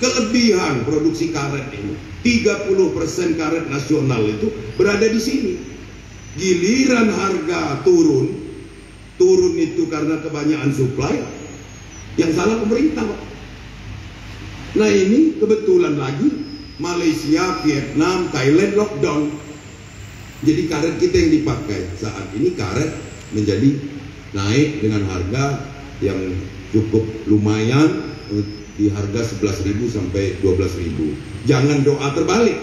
[0.00, 1.96] kelebihan produksi karet ini.
[2.24, 4.48] 30% karet nasional itu
[4.80, 5.54] berada di sini.
[6.40, 8.32] Giliran harga turun,
[9.20, 11.14] turun itu karena kebanyakan supply,
[12.16, 13.06] yang salah pemerintah.
[14.74, 16.26] Nah ini kebetulan lagi
[16.82, 19.22] Malaysia, Vietnam, Thailand lockdown
[20.44, 22.92] jadi karet kita yang dipakai saat ini karet
[23.32, 23.80] menjadi
[24.36, 25.44] naik dengan harga
[26.04, 26.20] yang
[26.70, 28.14] cukup lumayan
[28.74, 31.48] di harga 11.000 sampai 12.000.
[31.48, 32.58] Jangan doa terbalik.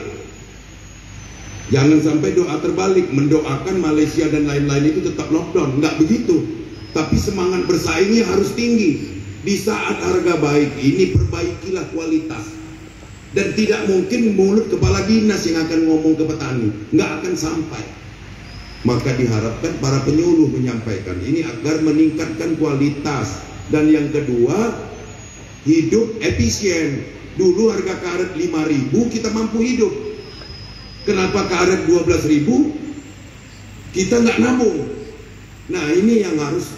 [1.71, 5.79] Jangan sampai doa terbalik, mendoakan Malaysia dan lain-lain itu tetap lockdown.
[5.79, 6.43] Nggak begitu.
[6.91, 9.23] Tapi semangat bersaingnya harus tinggi.
[9.41, 12.60] Di saat harga baik ini perbaikilah kualitas.
[13.31, 16.67] Dan tidak mungkin mulut kepala dinas yang akan ngomong ke petani.
[16.91, 17.83] Nggak akan sampai.
[18.83, 23.39] Maka diharapkan para penyuluh menyampaikan ini agar meningkatkan kualitas.
[23.71, 24.75] Dan yang kedua,
[25.63, 27.07] hidup efisien.
[27.39, 29.93] Dulu harga karet 5000 kita mampu hidup.
[31.07, 33.95] Kenapa karet 12.000?
[33.95, 34.91] Kita nggak nabung.
[35.71, 36.75] Nah ini yang harus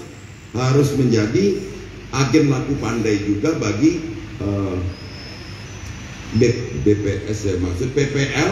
[0.54, 1.58] harus menjadi
[2.14, 4.78] agen laku pandai juga bagi uh,
[6.88, 8.52] BPS ya maksud PPL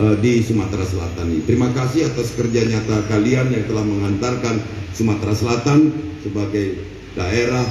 [0.00, 1.42] uh, di Sumatera Selatan ini.
[1.48, 4.60] Terima kasih atas kerja nyata kalian yang telah mengantarkan
[4.92, 6.80] Sumatera Selatan sebagai
[7.16, 7.64] daerah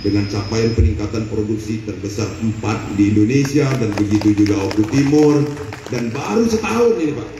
[0.00, 5.44] dengan capaian peningkatan produksi terbesar 4 di Indonesia dan begitu juga Oku Timur.
[5.90, 7.30] Dan baru setahun ini Pak.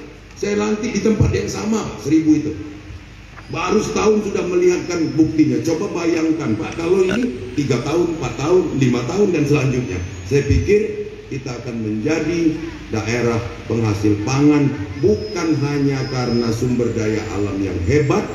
[0.41, 2.53] Saya lantik di tempat yang sama seribu itu.
[3.51, 5.59] Baru setahun sudah melihatkan buktinya.
[5.67, 9.99] Coba bayangkan Pak kalau ini tiga tahun, empat tahun, lima tahun dan selanjutnya.
[10.31, 11.00] Saya pikir
[11.31, 12.59] kita akan menjadi
[12.91, 13.39] daerah
[13.71, 14.67] penghasil pangan
[14.99, 18.27] bukan hanya karena sumber daya alam yang hebat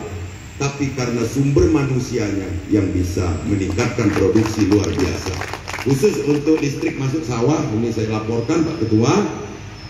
[0.56, 5.36] tapi karena sumber manusianya yang bisa meningkatkan produksi luar biasa.
[5.84, 9.14] Khusus untuk listrik masuk sawah, ini saya laporkan Pak Ketua,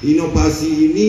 [0.02, 1.08] inovasi ini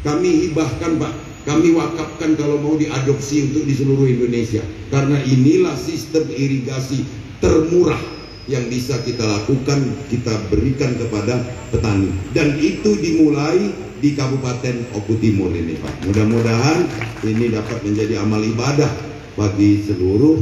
[0.00, 1.14] kami hibahkan Pak,
[1.44, 4.64] kami wakafkan kalau mau diadopsi untuk di seluruh Indonesia.
[4.88, 7.04] Karena inilah sistem irigasi
[7.44, 8.15] termurah
[8.46, 11.42] yang bisa kita lakukan, kita berikan kepada
[11.74, 12.10] petani.
[12.30, 16.06] Dan itu dimulai di Kabupaten Oku Timur ini Pak.
[16.06, 16.86] Mudah-mudahan
[17.26, 18.90] ini dapat menjadi amal ibadah
[19.34, 20.36] bagi seluruh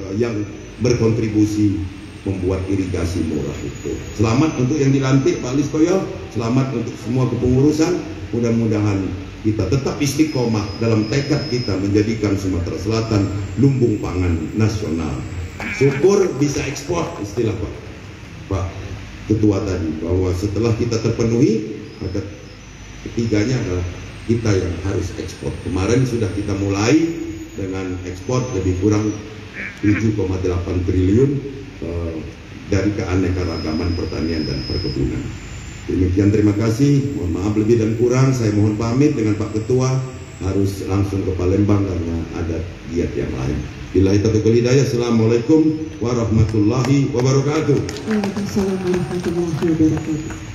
[0.00, 0.32] uh, yang
[0.80, 1.84] berkontribusi
[2.24, 3.92] membuat irigasi murah itu.
[4.16, 8.00] Selamat untuk yang dilantik Pak Liskoyo, selamat untuk semua kepengurusan.
[8.32, 9.04] Mudah-mudahan
[9.44, 13.28] kita tetap istiqomah dalam tekad kita menjadikan Sumatera Selatan
[13.60, 15.12] lumbung pangan nasional.
[15.74, 17.74] Syukur bisa ekspor istilah Pak.
[18.46, 18.66] Pak
[19.24, 22.20] Ketua tadi bahwa setelah kita terpenuhi maka
[23.08, 23.86] ketiganya adalah
[24.28, 25.50] kita yang harus ekspor.
[25.64, 26.92] Kemarin sudah kita mulai
[27.56, 29.12] dengan ekspor lebih kurang
[29.80, 31.30] 7,8 triliun
[31.84, 32.14] uh,
[32.72, 35.22] dari keanekaragaman pertanian dan perkebunan.
[35.84, 37.12] Demikian terima kasih.
[37.16, 38.32] Mohon maaf lebih dan kurang.
[38.32, 39.92] Saya mohon pamit dengan Pak Ketua
[40.40, 43.83] harus langsung ke Palembang karena ada giat yang lain.
[43.94, 44.82] Bila taufiq hidayah.
[44.82, 47.78] Assalamualaikum warahmatullahi wabarakatuh.
[48.10, 50.53] Waalaikumsalam warahmatullahi wabarakatuh.